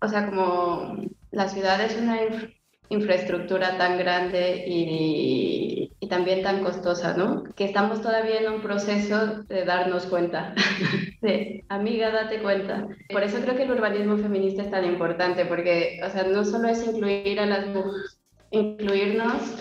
o 0.00 0.08
sea, 0.08 0.30
como 0.30 0.96
la 1.32 1.50
ciudad 1.50 1.84
es 1.84 1.98
una 1.98 2.22
infraestructura 2.92 3.78
tan 3.78 3.98
grande 3.98 4.64
y, 4.66 5.90
también 6.08 6.42
tan 6.42 6.62
costosa, 6.62 7.16
¿no? 7.16 7.42
Que 7.56 7.64
estamos 7.64 8.02
todavía 8.02 8.40
en 8.40 8.52
un 8.52 8.60
proceso 8.60 9.44
de 9.44 9.64
darnos 9.64 10.04
cuenta, 10.04 10.54
amiga, 11.70 12.10
date 12.10 12.42
cuenta. 12.42 12.86
Por 13.10 13.22
eso 13.22 13.38
creo 13.40 13.56
que 13.56 13.62
el 13.62 13.70
urbanismo 13.70 14.18
feminista 14.18 14.62
es 14.62 14.70
tan 14.70 14.84
importante, 14.84 15.46
porque, 15.46 16.00
o 16.06 16.10
sea, 16.10 16.24
no 16.24 16.44
solo 16.44 16.68
es 16.68 16.86
incluir 16.86 17.40
a 17.40 17.46
las 17.46 17.66
mujeres, 17.66 18.18
incluirnos 18.50 19.56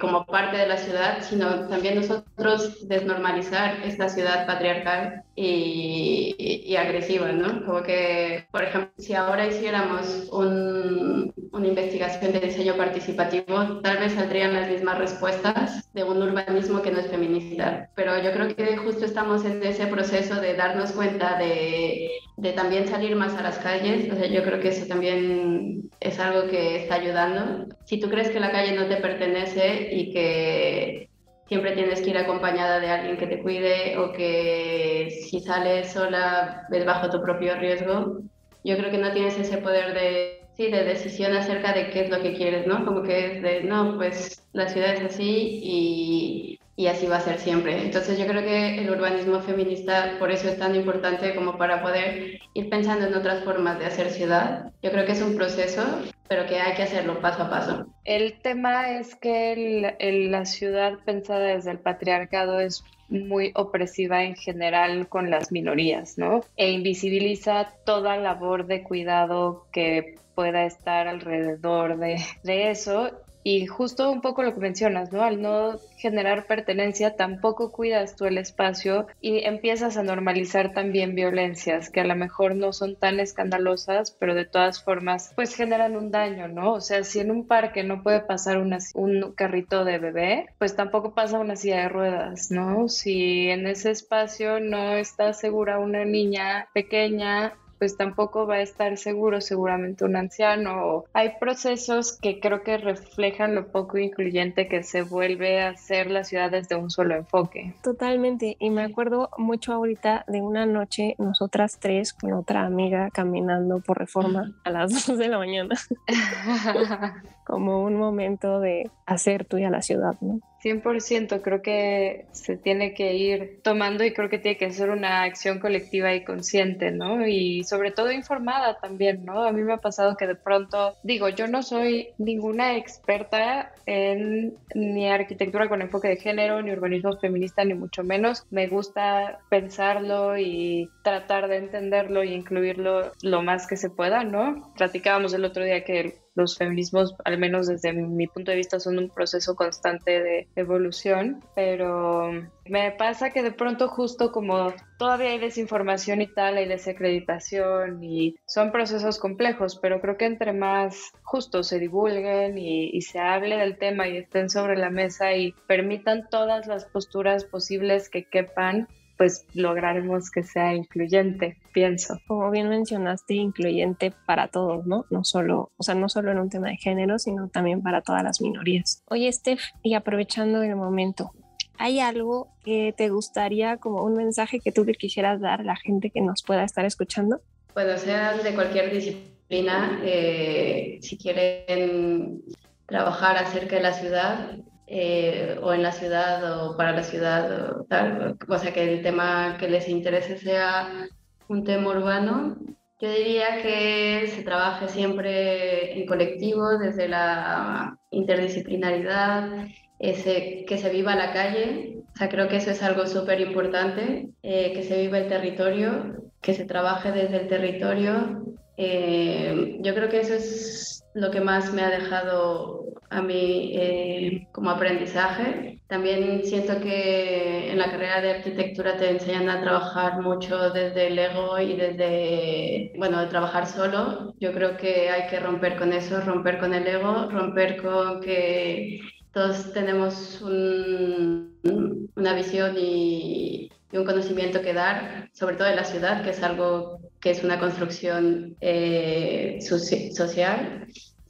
como 0.00 0.26
parte 0.26 0.56
de 0.56 0.66
la 0.66 0.76
ciudad, 0.76 1.18
sino 1.22 1.68
también 1.68 1.96
nosotros 1.96 2.88
desnormalizar 2.88 3.80
esta 3.84 4.08
ciudad 4.08 4.46
patriarcal 4.46 5.22
y, 5.36 6.34
y, 6.38 6.76
agresiva, 6.76 7.32
¿no? 7.32 7.64
Como 7.64 7.82
que, 7.82 8.46
por 8.50 8.64
ejemplo, 8.64 8.90
si 8.98 9.14
ahora 9.14 9.46
hiciéramos 9.46 10.28
un, 10.32 11.32
una 11.52 11.66
investigación 11.66 12.32
de 12.32 12.40
diseño 12.40 12.76
participativo, 12.76 13.80
tal 13.82 13.98
vez 13.98 14.12
saldrían 14.12 14.54
las 14.54 14.68
mismas 14.68 14.98
respuestas 14.98 15.92
de 15.92 16.04
un 16.04 16.22
urbanismo 16.22 16.82
que 16.82 16.90
no 16.90 16.98
es 16.98 17.08
feminista. 17.08 17.90
Pero 17.94 18.20
yo 18.20 18.32
creo 18.32 18.54
que 18.54 18.76
justo 18.76 19.04
estamos 19.04 19.44
en 19.44 19.62
ese 19.62 19.86
proceso 19.86 20.40
de 20.40 20.54
darnos 20.54 20.92
cuenta 20.92 21.38
de, 21.38 22.10
de 22.36 22.52
también 22.52 22.88
salir 22.88 23.14
más 23.16 23.34
a 23.34 23.42
las 23.42 23.58
calles. 23.58 24.12
O 24.12 24.16
sea, 24.16 24.26
yo 24.26 24.42
creo 24.42 24.60
que 24.60 24.68
eso 24.68 24.86
también 24.86 25.90
es 26.00 26.18
algo 26.18 26.48
que 26.48 26.82
está 26.82 26.96
ayudando. 26.96 27.66
Si 27.84 27.98
tú 27.98 28.08
crees 28.08 28.30
que 28.30 28.40
la 28.40 28.50
calle 28.50 28.72
no 28.72 28.86
te 28.86 28.96
pertenece 28.96 29.83
y 29.92 30.12
que 30.12 31.08
siempre 31.46 31.72
tienes 31.72 32.00
que 32.00 32.10
ir 32.10 32.18
acompañada 32.18 32.80
de 32.80 32.88
alguien 32.88 33.16
que 33.16 33.26
te 33.26 33.40
cuide 33.40 33.98
o 33.98 34.12
que 34.12 35.08
si 35.28 35.40
sales 35.40 35.92
sola 35.92 36.66
ves 36.70 36.84
bajo 36.84 37.10
tu 37.10 37.22
propio 37.22 37.56
riesgo, 37.56 38.22
yo 38.64 38.76
creo 38.76 38.90
que 38.90 38.98
no 38.98 39.12
tienes 39.12 39.38
ese 39.38 39.58
poder 39.58 39.94
de, 39.94 40.40
sí, 40.56 40.70
de 40.70 40.84
decisión 40.84 41.36
acerca 41.36 41.72
de 41.72 41.90
qué 41.90 42.04
es 42.04 42.10
lo 42.10 42.22
que 42.22 42.34
quieres, 42.34 42.66
¿no? 42.66 42.84
Como 42.84 43.02
que 43.02 43.26
es 43.26 43.42
de, 43.42 43.62
no, 43.62 43.96
pues 43.96 44.42
la 44.52 44.68
ciudad 44.68 44.94
es 44.94 45.02
así 45.02 45.60
y, 45.62 46.58
y 46.76 46.88
así 46.88 47.06
va 47.06 47.16
a 47.16 47.20
ser 47.20 47.38
siempre. 47.38 47.82
Entonces 47.82 48.18
yo 48.18 48.26
creo 48.26 48.42
que 48.42 48.78
el 48.78 48.90
urbanismo 48.90 49.40
feminista 49.40 50.16
por 50.18 50.30
eso 50.30 50.48
es 50.48 50.58
tan 50.58 50.74
importante 50.74 51.34
como 51.34 51.56
para 51.56 51.82
poder 51.82 52.40
ir 52.52 52.68
pensando 52.68 53.06
en 53.06 53.14
otras 53.14 53.44
formas 53.44 53.78
de 53.78 53.86
hacer 53.86 54.10
ciudad. 54.10 54.72
Yo 54.82 54.90
creo 54.90 55.06
que 55.06 55.12
es 55.12 55.22
un 55.22 55.36
proceso, 55.36 55.82
pero 56.28 56.46
que 56.46 56.58
hay 56.58 56.74
que 56.74 56.82
hacerlo 56.82 57.20
paso 57.20 57.44
a 57.44 57.50
paso. 57.50 57.86
El 58.04 58.40
tema 58.40 58.90
es 58.90 59.14
que 59.14 59.94
la 60.30 60.44
ciudad 60.44 60.98
pensada 61.04 61.46
desde 61.46 61.70
el 61.70 61.78
patriarcado 61.78 62.58
es 62.60 62.84
muy 63.08 63.52
opresiva 63.54 64.24
en 64.24 64.34
general 64.34 65.08
con 65.08 65.30
las 65.30 65.52
minorías, 65.52 66.18
¿no? 66.18 66.42
E 66.56 66.72
invisibiliza 66.72 67.68
toda 67.84 68.16
labor 68.16 68.66
de 68.66 68.82
cuidado 68.82 69.66
que 69.72 70.16
pueda 70.34 70.64
estar 70.64 71.06
alrededor 71.06 71.98
de, 71.98 72.16
de 72.42 72.70
eso 72.70 73.12
y 73.44 73.66
justo 73.66 74.10
un 74.10 74.22
poco 74.22 74.42
lo 74.42 74.54
que 74.54 74.60
mencionas, 74.60 75.12
¿no? 75.12 75.22
Al 75.22 75.40
no 75.40 75.78
generar 75.98 76.46
pertenencia, 76.46 77.14
tampoco 77.14 77.70
cuidas 77.70 78.16
tú 78.16 78.24
el 78.24 78.38
espacio 78.38 79.06
y 79.20 79.44
empiezas 79.44 79.98
a 79.98 80.02
normalizar 80.02 80.72
también 80.72 81.14
violencias 81.14 81.90
que 81.90 82.00
a 82.00 82.04
lo 82.04 82.16
mejor 82.16 82.56
no 82.56 82.72
son 82.72 82.96
tan 82.96 83.20
escandalosas, 83.20 84.10
pero 84.18 84.34
de 84.34 84.46
todas 84.46 84.82
formas, 84.82 85.32
pues 85.36 85.54
generan 85.54 85.94
un 85.94 86.10
daño, 86.10 86.48
¿no? 86.48 86.72
O 86.72 86.80
sea, 86.80 87.04
si 87.04 87.20
en 87.20 87.30
un 87.30 87.46
parque 87.46 87.84
no 87.84 88.02
puede 88.02 88.20
pasar 88.20 88.58
una, 88.58 88.78
un 88.94 89.32
carrito 89.32 89.84
de 89.84 89.98
bebé, 89.98 90.46
pues 90.58 90.74
tampoco 90.74 91.14
pasa 91.14 91.38
una 91.38 91.56
silla 91.56 91.82
de 91.82 91.88
ruedas, 91.90 92.50
¿no? 92.50 92.88
Si 92.88 93.50
en 93.50 93.66
ese 93.66 93.90
espacio 93.90 94.58
no 94.58 94.94
está 94.94 95.34
segura 95.34 95.78
una 95.78 96.06
niña 96.06 96.68
pequeña, 96.72 97.52
pues 97.78 97.96
tampoco 97.96 98.46
va 98.46 98.56
a 98.56 98.62
estar 98.62 98.96
seguro 98.96 99.40
seguramente 99.40 100.04
un 100.04 100.16
anciano. 100.16 101.04
Hay 101.12 101.32
procesos 101.40 102.18
que 102.20 102.40
creo 102.40 102.62
que 102.62 102.78
reflejan 102.78 103.54
lo 103.54 103.68
poco 103.68 103.98
incluyente 103.98 104.68
que 104.68 104.82
se 104.82 105.02
vuelve 105.02 105.60
a 105.60 105.70
hacer 105.70 106.10
la 106.10 106.24
ciudad 106.24 106.50
desde 106.50 106.76
un 106.76 106.90
solo 106.90 107.14
enfoque. 107.14 107.74
Totalmente, 107.82 108.56
y 108.58 108.70
me 108.70 108.82
acuerdo 108.82 109.30
mucho 109.38 109.72
ahorita 109.72 110.24
de 110.28 110.40
una 110.40 110.66
noche, 110.66 111.14
nosotras 111.18 111.78
tres 111.80 112.12
con 112.12 112.32
otra 112.32 112.64
amiga 112.64 113.10
caminando 113.10 113.80
por 113.80 113.98
reforma 113.98 114.52
a 114.64 114.70
las 114.70 115.06
2 115.06 115.18
de 115.18 115.28
la 115.28 115.38
mañana, 115.38 115.74
como 117.44 117.84
un 117.84 117.96
momento 117.96 118.60
de 118.60 118.90
hacer 119.06 119.44
tuya 119.44 119.70
la 119.70 119.82
ciudad, 119.82 120.16
¿no? 120.20 120.40
100%, 120.64 121.42
creo 121.42 121.60
que 121.60 122.24
se 122.32 122.56
tiene 122.56 122.94
que 122.94 123.14
ir 123.14 123.60
tomando 123.62 124.02
y 124.02 124.12
creo 124.12 124.30
que 124.30 124.38
tiene 124.38 124.56
que 124.56 124.70
ser 124.70 124.88
una 124.88 125.22
acción 125.22 125.58
colectiva 125.58 126.14
y 126.14 126.24
consciente, 126.24 126.90
¿no? 126.90 127.26
Y 127.26 127.64
sobre 127.64 127.90
todo 127.90 128.10
informada 128.10 128.78
también, 128.80 129.24
¿no? 129.24 129.44
A 129.44 129.52
mí 129.52 129.62
me 129.62 129.74
ha 129.74 129.78
pasado 129.78 130.16
que 130.16 130.26
de 130.26 130.36
pronto, 130.36 130.96
digo, 131.02 131.28
yo 131.28 131.46
no 131.48 131.62
soy 131.62 132.08
ninguna 132.16 132.76
experta 132.76 133.72
en 133.84 134.54
ni 134.74 135.08
arquitectura 135.08 135.68
con 135.68 135.82
enfoque 135.82 136.08
de 136.08 136.16
género, 136.16 136.62
ni 136.62 136.72
urbanismo 136.72 137.16
feminista, 137.18 137.64
ni 137.64 137.74
mucho 137.74 138.02
menos. 138.02 138.46
Me 138.50 138.66
gusta 138.66 139.40
pensarlo 139.50 140.38
y 140.38 140.88
tratar 141.02 141.48
de 141.48 141.58
entenderlo 141.58 142.24
y 142.24 142.32
incluirlo 142.32 143.12
lo 143.22 143.42
más 143.42 143.66
que 143.66 143.76
se 143.76 143.90
pueda, 143.90 144.24
¿no? 144.24 144.72
Platicábamos 144.76 145.34
el 145.34 145.44
otro 145.44 145.62
día 145.62 145.84
que 145.84 146.23
los 146.34 146.56
feminismos, 146.56 147.14
al 147.24 147.38
menos 147.38 147.66
desde 147.66 147.92
mi 147.92 148.26
punto 148.26 148.50
de 148.50 148.56
vista, 148.56 148.80
son 148.80 148.98
un 148.98 149.08
proceso 149.08 149.54
constante 149.54 150.22
de 150.22 150.48
evolución, 150.56 151.44
pero 151.54 152.30
me 152.66 152.92
pasa 152.92 153.30
que 153.30 153.42
de 153.42 153.52
pronto 153.52 153.88
justo 153.88 154.32
como 154.32 154.72
todavía 154.98 155.30
hay 155.30 155.38
desinformación 155.38 156.22
y 156.22 156.26
tal, 156.26 156.56
hay 156.56 156.66
desacreditación 156.66 158.02
y 158.02 158.36
son 158.46 158.72
procesos 158.72 159.18
complejos, 159.18 159.78
pero 159.80 160.00
creo 160.00 160.16
que 160.16 160.26
entre 160.26 160.52
más 160.52 161.12
justo 161.22 161.62
se 161.62 161.78
divulguen 161.78 162.58
y, 162.58 162.90
y 162.90 163.02
se 163.02 163.18
hable 163.18 163.56
del 163.56 163.78
tema 163.78 164.08
y 164.08 164.16
estén 164.16 164.50
sobre 164.50 164.76
la 164.76 164.90
mesa 164.90 165.34
y 165.34 165.54
permitan 165.66 166.28
todas 166.30 166.66
las 166.66 166.84
posturas 166.86 167.44
posibles 167.44 168.08
que 168.08 168.24
quepan, 168.24 168.88
pues 169.16 169.46
lograremos 169.54 170.30
que 170.30 170.42
sea 170.42 170.74
incluyente, 170.74 171.58
pienso. 171.72 172.18
Como 172.26 172.50
bien 172.50 172.68
mencionaste, 172.68 173.34
incluyente 173.34 174.12
para 174.26 174.48
todos, 174.48 174.86
¿no? 174.86 175.04
No 175.10 175.24
solo, 175.24 175.72
o 175.76 175.82
sea, 175.82 175.94
no 175.94 176.08
solo 176.08 176.32
en 176.32 176.38
un 176.38 176.50
tema 176.50 176.68
de 176.68 176.76
género, 176.76 177.18
sino 177.18 177.48
también 177.48 177.82
para 177.82 178.02
todas 178.02 178.22
las 178.22 178.40
minorías. 178.40 179.02
Oye, 179.08 179.30
Steph, 179.32 179.62
y 179.82 179.94
aprovechando 179.94 180.62
el 180.62 180.76
momento, 180.76 181.30
¿hay 181.78 182.00
algo 182.00 182.48
que 182.64 182.94
te 182.96 183.08
gustaría 183.08 183.76
como 183.76 184.02
un 184.04 184.14
mensaje 184.14 184.60
que 184.60 184.72
tú 184.72 184.84
le 184.84 184.94
quisieras 184.94 185.40
dar 185.40 185.60
a 185.60 185.64
la 185.64 185.76
gente 185.76 186.10
que 186.10 186.20
nos 186.20 186.42
pueda 186.42 186.64
estar 186.64 186.84
escuchando? 186.84 187.40
bueno, 187.74 187.98
sean 187.98 188.42
de 188.42 188.54
cualquier 188.54 188.92
disciplina, 188.92 190.00
eh, 190.04 190.98
si 191.02 191.18
quieren 191.18 192.42
trabajar 192.86 193.36
acerca 193.36 193.76
de 193.76 193.82
la 193.82 193.92
ciudad, 193.92 194.56
eh, 194.86 195.58
o 195.62 195.72
en 195.72 195.82
la 195.82 195.92
ciudad 195.92 196.66
o 196.66 196.76
para 196.76 196.92
la 196.92 197.02
ciudad 197.02 197.78
o 197.80 197.84
tal, 197.84 198.36
o 198.48 198.58
sea 198.58 198.72
que 198.72 198.92
el 198.92 199.02
tema 199.02 199.56
que 199.58 199.68
les 199.68 199.88
interese 199.88 200.38
sea 200.38 201.08
un 201.48 201.64
tema 201.64 201.90
urbano, 201.90 202.56
yo 203.00 203.10
diría 203.10 203.60
que 203.62 204.28
se 204.34 204.42
trabaje 204.44 204.88
siempre 204.88 205.98
en 205.98 206.06
colectivo, 206.06 206.78
desde 206.78 207.08
la 207.08 207.98
interdisciplinaridad, 208.10 209.66
ese, 209.98 210.64
que 210.66 210.78
se 210.78 210.90
viva 210.90 211.16
la 211.16 211.32
calle. 211.32 211.98
O 212.14 212.16
sea, 212.16 212.28
creo 212.28 212.48
que 212.48 212.56
eso 212.56 212.70
es 212.70 212.82
algo 212.82 213.06
súper 213.06 213.40
importante, 213.40 214.30
eh, 214.42 214.72
que 214.72 214.82
se 214.84 215.00
viva 215.00 215.18
el 215.18 215.28
territorio, 215.28 216.14
que 216.40 216.54
se 216.54 216.64
trabaje 216.64 217.10
desde 217.10 217.42
el 217.42 217.48
territorio. 217.48 218.44
Eh, 218.76 219.78
yo 219.80 219.94
creo 219.94 220.08
que 220.08 220.20
eso 220.20 220.34
es 220.34 221.04
lo 221.14 221.30
que 221.30 221.40
más 221.40 221.72
me 221.72 221.82
ha 221.82 221.90
dejado 221.90 222.84
a 223.10 223.22
mí 223.22 223.72
eh, 223.74 224.48
como 224.52 224.70
aprendizaje. 224.70 225.80
También 225.86 226.44
siento 226.44 226.80
que 226.80 227.70
en 227.70 227.78
la 227.78 227.90
carrera 227.90 228.20
de 228.20 228.30
arquitectura 228.32 228.96
te 228.96 229.10
enseñan 229.10 229.48
a 229.48 229.60
trabajar 229.60 230.20
mucho 230.20 230.70
desde 230.70 231.08
el 231.08 231.18
ego 231.18 231.58
y 231.58 231.76
desde, 231.76 232.92
bueno, 232.96 233.20
de 233.20 233.26
trabajar 233.26 233.66
solo. 233.66 234.34
Yo 234.40 234.52
creo 234.52 234.76
que 234.76 235.10
hay 235.10 235.28
que 235.28 235.40
romper 235.40 235.76
con 235.76 235.92
eso, 235.92 236.20
romper 236.20 236.58
con 236.58 236.74
el 236.74 236.86
ego, 236.86 237.30
romper 237.30 237.80
con 237.82 238.20
que 238.20 239.00
todos 239.32 239.72
tenemos 239.72 240.40
una 240.42 242.34
visión 242.34 242.76
y, 242.78 243.70
un 243.92 244.04
conocimiento 244.04 244.60
que 244.60 244.72
dar, 244.72 245.30
sobre 245.32 245.54
todo 245.54 245.68
en 245.68 245.76
la 245.76 245.84
ciudad, 245.84 246.24
que 246.24 246.30
es 246.30 246.42
algo 246.42 246.98
que 247.20 247.30
es 247.30 247.44
una 247.44 247.60
construcción 247.60 248.56
eh, 248.60 249.58
social 249.60 250.84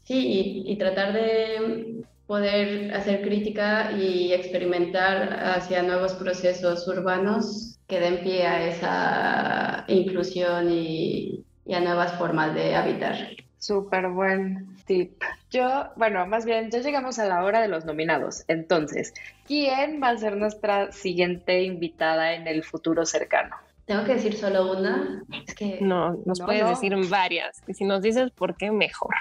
Sí, 0.04 0.64
y, 0.66 0.76
tratar 0.76 1.14
de 1.14 2.04
poder 2.26 2.94
hacer 2.94 3.22
crítica 3.22 3.92
y 3.92 4.32
experimentar 4.32 5.32
hacia 5.56 5.82
nuevos 5.82 6.12
procesos 6.14 6.86
urbanos 6.88 7.78
que 7.86 8.00
den 8.00 8.22
pie 8.22 8.46
a 8.46 8.68
esa 8.68 9.84
inclusión 9.88 10.70
y, 10.70 11.44
a 11.72 11.80
nuevas 11.80 12.12
formas 12.18 12.54
de 12.54 12.74
habitar. 12.74 13.16
Súper 13.58 14.08
buen 14.08 14.76
tip. 14.84 15.22
Yo, 15.50 15.86
bueno, 15.96 16.26
más 16.26 16.44
bien, 16.44 16.70
ya 16.70 16.80
llegamos 16.80 17.18
a 17.18 17.24
la 17.24 17.42
hora 17.42 17.62
de 17.62 17.68
los 17.68 17.86
nominados. 17.86 18.44
Entonces, 18.48 19.14
¿quién 19.46 20.02
va 20.02 20.10
a 20.10 20.18
ser 20.18 20.36
nuestra 20.36 20.92
siguiente 20.92 21.62
invitada 21.62 22.34
en 22.34 22.46
el 22.46 22.62
futuro 22.62 23.06
cercano? 23.06 23.56
Tengo 23.86 24.04
que 24.04 24.14
decir 24.14 24.34
solo 24.36 24.72
una. 24.72 25.22
Es 25.46 25.54
que 25.54 25.78
no, 25.80 26.18
nos 26.24 26.40
puedes 26.40 26.68
decir 26.68 26.94
varias. 27.08 27.62
Y 27.66 27.74
si 27.74 27.84
nos 27.84 28.02
dices 28.02 28.30
por 28.30 28.56
qué, 28.56 28.70
mejor. 28.70 29.14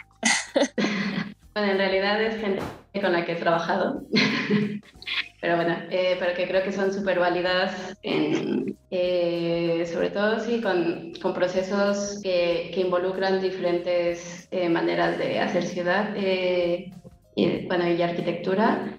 Bueno, 1.53 1.71
en 1.71 1.77
realidad 1.77 2.21
es 2.21 2.39
gente 2.39 2.61
con 3.01 3.11
la 3.11 3.25
que 3.25 3.33
he 3.33 3.35
trabajado. 3.35 4.03
pero 5.41 5.55
bueno, 5.55 5.75
eh, 5.89 6.15
pero 6.19 6.33
que 6.35 6.47
creo 6.47 6.63
que 6.63 6.71
son 6.71 6.93
súper 6.93 7.19
válidas, 7.19 7.97
eh, 8.01 9.85
sobre 9.91 10.09
todo 10.09 10.39
sí, 10.39 10.61
con, 10.61 11.13
con 11.21 11.33
procesos 11.33 12.19
que, 12.23 12.71
involucran 12.75 13.41
diferentes 13.41 14.47
eh, 14.51 14.69
maneras 14.69 15.17
de 15.17 15.39
hacer 15.39 15.63
ciudad 15.63 16.15
y, 16.15 17.65
bueno, 17.67 17.89
y 17.89 18.01
arquitectura. 18.01 18.97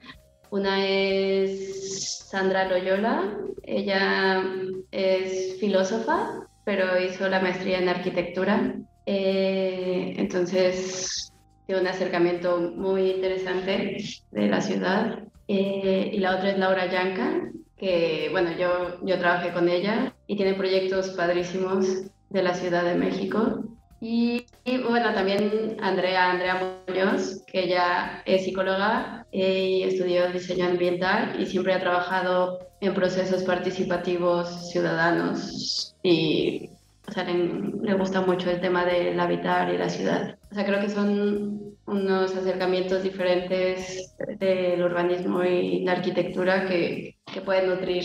Una 0.51 0.87
es 0.87 2.27
Sandra 2.29 2.69
Loyola, 2.69 3.37
ella 3.64 4.43
es 4.90 5.59
filósofa, 5.59 6.47
pero 6.64 7.01
hizo 7.01 7.29
la 7.29 7.40
maestría 7.40 7.79
en 7.79 7.88
arquitectura. 7.88 8.75
Eh, 9.07 10.14
entonces, 10.17 11.33
tiene 11.66 11.81
un 11.81 11.87
acercamiento 11.87 12.59
muy 12.59 13.11
interesante 13.11 14.05
de 14.31 14.48
la 14.48 14.61
ciudad. 14.61 15.18
Eh, 15.48 16.11
y 16.12 16.18
la 16.18 16.37
otra 16.37 16.50
es 16.50 16.59
Laura 16.59 16.90
Yanka, 16.90 17.50
que, 17.77 18.29
bueno, 18.33 18.50
yo, 18.59 18.98
yo 19.03 19.18
trabajé 19.18 19.53
con 19.53 19.68
ella 19.68 20.14
y 20.27 20.37
tiene 20.37 20.55
proyectos 20.55 21.11
padrísimos 21.11 22.05
de 22.31 22.42
la 22.42 22.55
Ciudad 22.55 22.85
de 22.85 22.94
México. 22.94 23.64
Y, 24.00 24.44
bueno, 24.87 25.14
también 25.14 25.79
Andrea, 25.81 26.31
Andrea 26.31 26.77
Muñoz, 26.87 27.42
que 27.46 27.64
ella 27.64 28.22
es 28.27 28.44
psicóloga 28.44 29.27
y 29.33 29.83
estudió 29.83 30.31
diseño 30.31 30.66
ambiental 30.66 31.40
y 31.40 31.46
siempre 31.46 31.72
ha 31.72 31.81
trabajado 31.81 32.59
en 32.83 32.92
procesos 32.92 33.44
participativos 33.44 34.70
ciudadanos 34.70 35.96
y 36.03 36.68
o 37.07 37.12
sea, 37.12 37.25
le, 37.25 37.95
gusta 37.95 38.21
mucho 38.23 38.51
el 38.51 38.61
tema 38.61 38.85
del 38.85 39.19
habitar 39.21 39.73
y 39.73 39.79
la 39.79 39.88
ciudad. 39.88 40.38
O 40.51 40.55
sea, 40.55 40.64
creo 40.64 40.81
que 40.81 40.88
son 40.88 41.77
unos 41.87 42.35
acercamientos 42.35 43.03
diferentes 43.03 44.17
del 44.38 44.83
urbanismo 44.83 45.45
y 45.45 45.85
la 45.85 45.93
arquitectura 45.93 46.67
que, 46.67 47.19
que 47.33 47.40
pueden 47.40 47.69
nutrir 47.69 48.05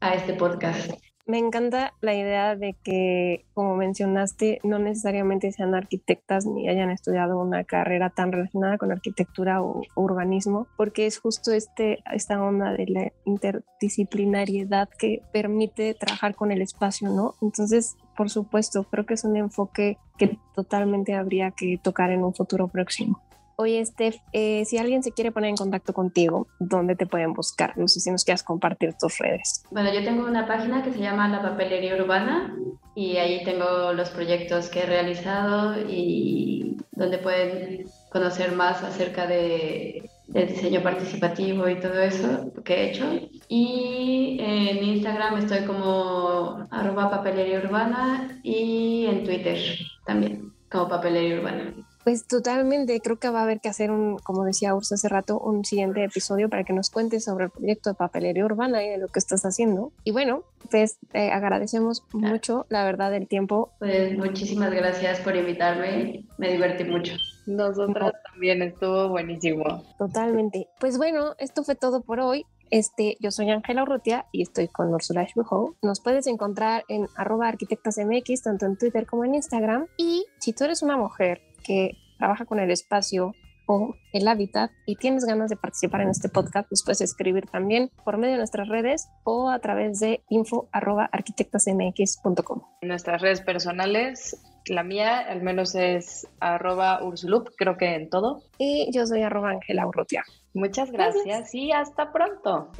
a 0.00 0.14
este 0.14 0.34
podcast. 0.34 0.92
Me 1.28 1.38
encanta 1.38 1.92
la 2.02 2.14
idea 2.14 2.54
de 2.54 2.76
que, 2.84 3.46
como 3.52 3.74
mencionaste, 3.74 4.60
no 4.62 4.78
necesariamente 4.78 5.50
sean 5.50 5.74
arquitectas 5.74 6.46
ni 6.46 6.68
hayan 6.68 6.90
estudiado 6.90 7.40
una 7.40 7.64
carrera 7.64 8.10
tan 8.10 8.30
relacionada 8.30 8.78
con 8.78 8.92
arquitectura 8.92 9.60
o 9.60 9.82
urbanismo, 9.96 10.68
porque 10.76 11.06
es 11.06 11.18
justo 11.18 11.50
este, 11.50 11.98
esta 12.14 12.40
onda 12.40 12.70
de 12.74 12.86
la 12.86 13.12
interdisciplinariedad 13.24 14.88
que 14.88 15.20
permite 15.32 15.94
trabajar 15.94 16.36
con 16.36 16.52
el 16.52 16.62
espacio, 16.62 17.08
¿no? 17.08 17.34
Entonces, 17.42 17.96
por 18.16 18.30
supuesto, 18.30 18.84
creo 18.84 19.06
que 19.06 19.14
es 19.14 19.24
un 19.24 19.36
enfoque 19.36 19.98
que 20.18 20.38
totalmente 20.54 21.14
habría 21.14 21.50
que 21.50 21.78
tocar 21.82 22.10
en 22.10 22.24
un 22.24 22.34
futuro 22.34 22.68
próximo. 22.68 23.20
Oye, 23.58 23.82
Steph, 23.86 24.16
eh, 24.34 24.64
si 24.66 24.76
alguien 24.76 25.02
se 25.02 25.12
quiere 25.12 25.32
poner 25.32 25.48
en 25.48 25.56
contacto 25.56 25.94
contigo, 25.94 26.46
¿dónde 26.58 26.94
te 26.94 27.06
pueden 27.06 27.32
buscar? 27.32 27.76
No 27.78 27.88
sé 27.88 28.00
si 28.00 28.10
nos 28.10 28.22
quieras 28.22 28.42
compartir 28.42 28.92
tus 29.00 29.16
redes. 29.16 29.64
Bueno, 29.70 29.92
yo 29.94 30.04
tengo 30.04 30.26
una 30.26 30.46
página 30.46 30.82
que 30.82 30.92
se 30.92 30.98
llama 30.98 31.28
La 31.28 31.40
Papelería 31.40 31.96
Urbana 31.96 32.54
y 32.94 33.16
ahí 33.16 33.42
tengo 33.44 33.94
los 33.94 34.10
proyectos 34.10 34.68
que 34.68 34.80
he 34.82 34.86
realizado 34.86 35.74
y 35.88 36.76
donde 36.92 37.16
pueden 37.16 37.86
conocer 38.10 38.52
más 38.52 38.82
acerca 38.82 39.26
de, 39.26 40.10
del 40.26 40.48
diseño 40.48 40.82
participativo 40.82 41.68
y 41.68 41.80
todo 41.80 42.00
eso 42.00 42.52
que 42.64 42.74
he 42.74 42.90
hecho. 42.90 43.04
Y 43.48 44.38
en 44.40 44.82
Instagram 44.82 45.38
estoy 45.38 45.64
como 45.64 46.66
arroba 46.70 47.10
papelería 47.10 47.60
urbana 47.60 48.40
y 48.42 49.06
en 49.06 49.24
Twitter 49.24 49.58
también 50.04 50.52
como 50.70 50.88
papelería 50.88 51.38
urbana. 51.38 51.74
Pues 52.06 52.24
totalmente, 52.28 53.00
creo 53.00 53.18
que 53.18 53.30
va 53.30 53.40
a 53.40 53.42
haber 53.42 53.58
que 53.58 53.68
hacer 53.68 53.90
un, 53.90 54.18
como 54.18 54.44
decía 54.44 54.76
Ursa 54.76 54.94
hace 54.94 55.08
rato, 55.08 55.40
un 55.40 55.64
siguiente 55.64 56.04
episodio 56.04 56.48
para 56.48 56.62
que 56.62 56.72
nos 56.72 56.88
cuentes 56.88 57.24
sobre 57.24 57.46
el 57.46 57.50
proyecto 57.50 57.90
de 57.90 57.96
papelería 57.96 58.44
urbana 58.44 58.84
y 58.84 58.90
de 58.90 58.98
lo 58.98 59.08
que 59.08 59.18
estás 59.18 59.44
haciendo. 59.44 59.90
Y 60.04 60.12
bueno, 60.12 60.44
pues 60.70 60.98
te 61.10 61.32
agradecemos 61.32 62.04
mucho, 62.12 62.64
la 62.68 62.84
verdad, 62.84 63.12
el 63.12 63.26
tiempo. 63.26 63.72
Pues 63.80 64.16
muchísimas 64.16 64.70
gracias 64.70 65.18
por 65.18 65.34
invitarme, 65.34 66.24
me 66.38 66.52
divertí 66.52 66.84
mucho. 66.84 67.14
Nosotras 67.46 68.12
también, 68.30 68.62
estuvo 68.62 69.08
buenísimo. 69.08 69.64
Totalmente. 69.98 70.68
Pues 70.78 70.98
bueno, 70.98 71.34
esto 71.38 71.64
fue 71.64 71.74
todo 71.74 72.02
por 72.02 72.20
hoy. 72.20 72.46
Este, 72.70 73.16
yo 73.18 73.32
soy 73.32 73.50
Ángela 73.50 73.82
Urrutia 73.82 74.26
y 74.30 74.42
estoy 74.42 74.68
con 74.68 74.94
Ursula 74.94 75.26
Schbuchau. 75.26 75.74
Nos 75.82 76.00
puedes 76.00 76.28
encontrar 76.28 76.84
en 76.86 77.08
arroba 77.16 77.48
arquitectasmx, 77.48 78.42
tanto 78.42 78.66
en 78.66 78.76
Twitter 78.76 79.06
como 79.06 79.24
en 79.24 79.34
Instagram. 79.34 79.86
Y 79.96 80.24
si 80.38 80.52
tú 80.52 80.62
eres 80.62 80.82
una 80.82 80.96
mujer 80.96 81.40
que 81.66 81.96
trabaja 82.18 82.44
con 82.44 82.60
el 82.60 82.70
espacio 82.70 83.32
o 83.66 83.94
el 84.12 84.28
hábitat 84.28 84.70
y 84.86 84.96
tienes 84.96 85.24
ganas 85.24 85.50
de 85.50 85.56
participar 85.56 86.00
en 86.00 86.08
este 86.08 86.28
podcast, 86.28 86.68
pues 86.68 86.82
puedes 86.84 87.00
escribir 87.00 87.46
también 87.46 87.90
por 88.04 88.16
medio 88.16 88.32
de 88.34 88.38
nuestras 88.38 88.68
redes 88.68 89.08
o 89.24 89.50
a 89.50 89.58
través 89.58 90.00
de 90.00 90.22
info 90.28 90.68
arroba 90.72 91.08
arquitectasmx.com. 91.12 92.62
Nuestras 92.82 93.20
redes 93.20 93.40
personales, 93.40 94.40
la 94.66 94.82
mía 94.82 95.18
al 95.18 95.42
menos 95.42 95.74
es 95.74 96.26
arroba 96.40 97.02
ursulup, 97.02 97.48
creo 97.56 97.76
que 97.76 97.94
en 97.94 98.08
todo. 98.08 98.42
Y 98.58 98.90
yo 98.92 99.06
soy 99.06 99.22
arroba 99.22 99.50
Angela 99.50 99.86
Urrutia. 99.86 100.24
Muchas 100.54 100.90
gracias 100.90 101.54
y 101.54 101.72
hasta 101.72 102.12
pronto. 102.12 102.70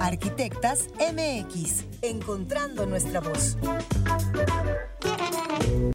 Arquitectas 0.00 0.88
MX, 1.00 1.84
encontrando 2.02 2.86
nuestra 2.86 3.20
voz. 3.20 3.58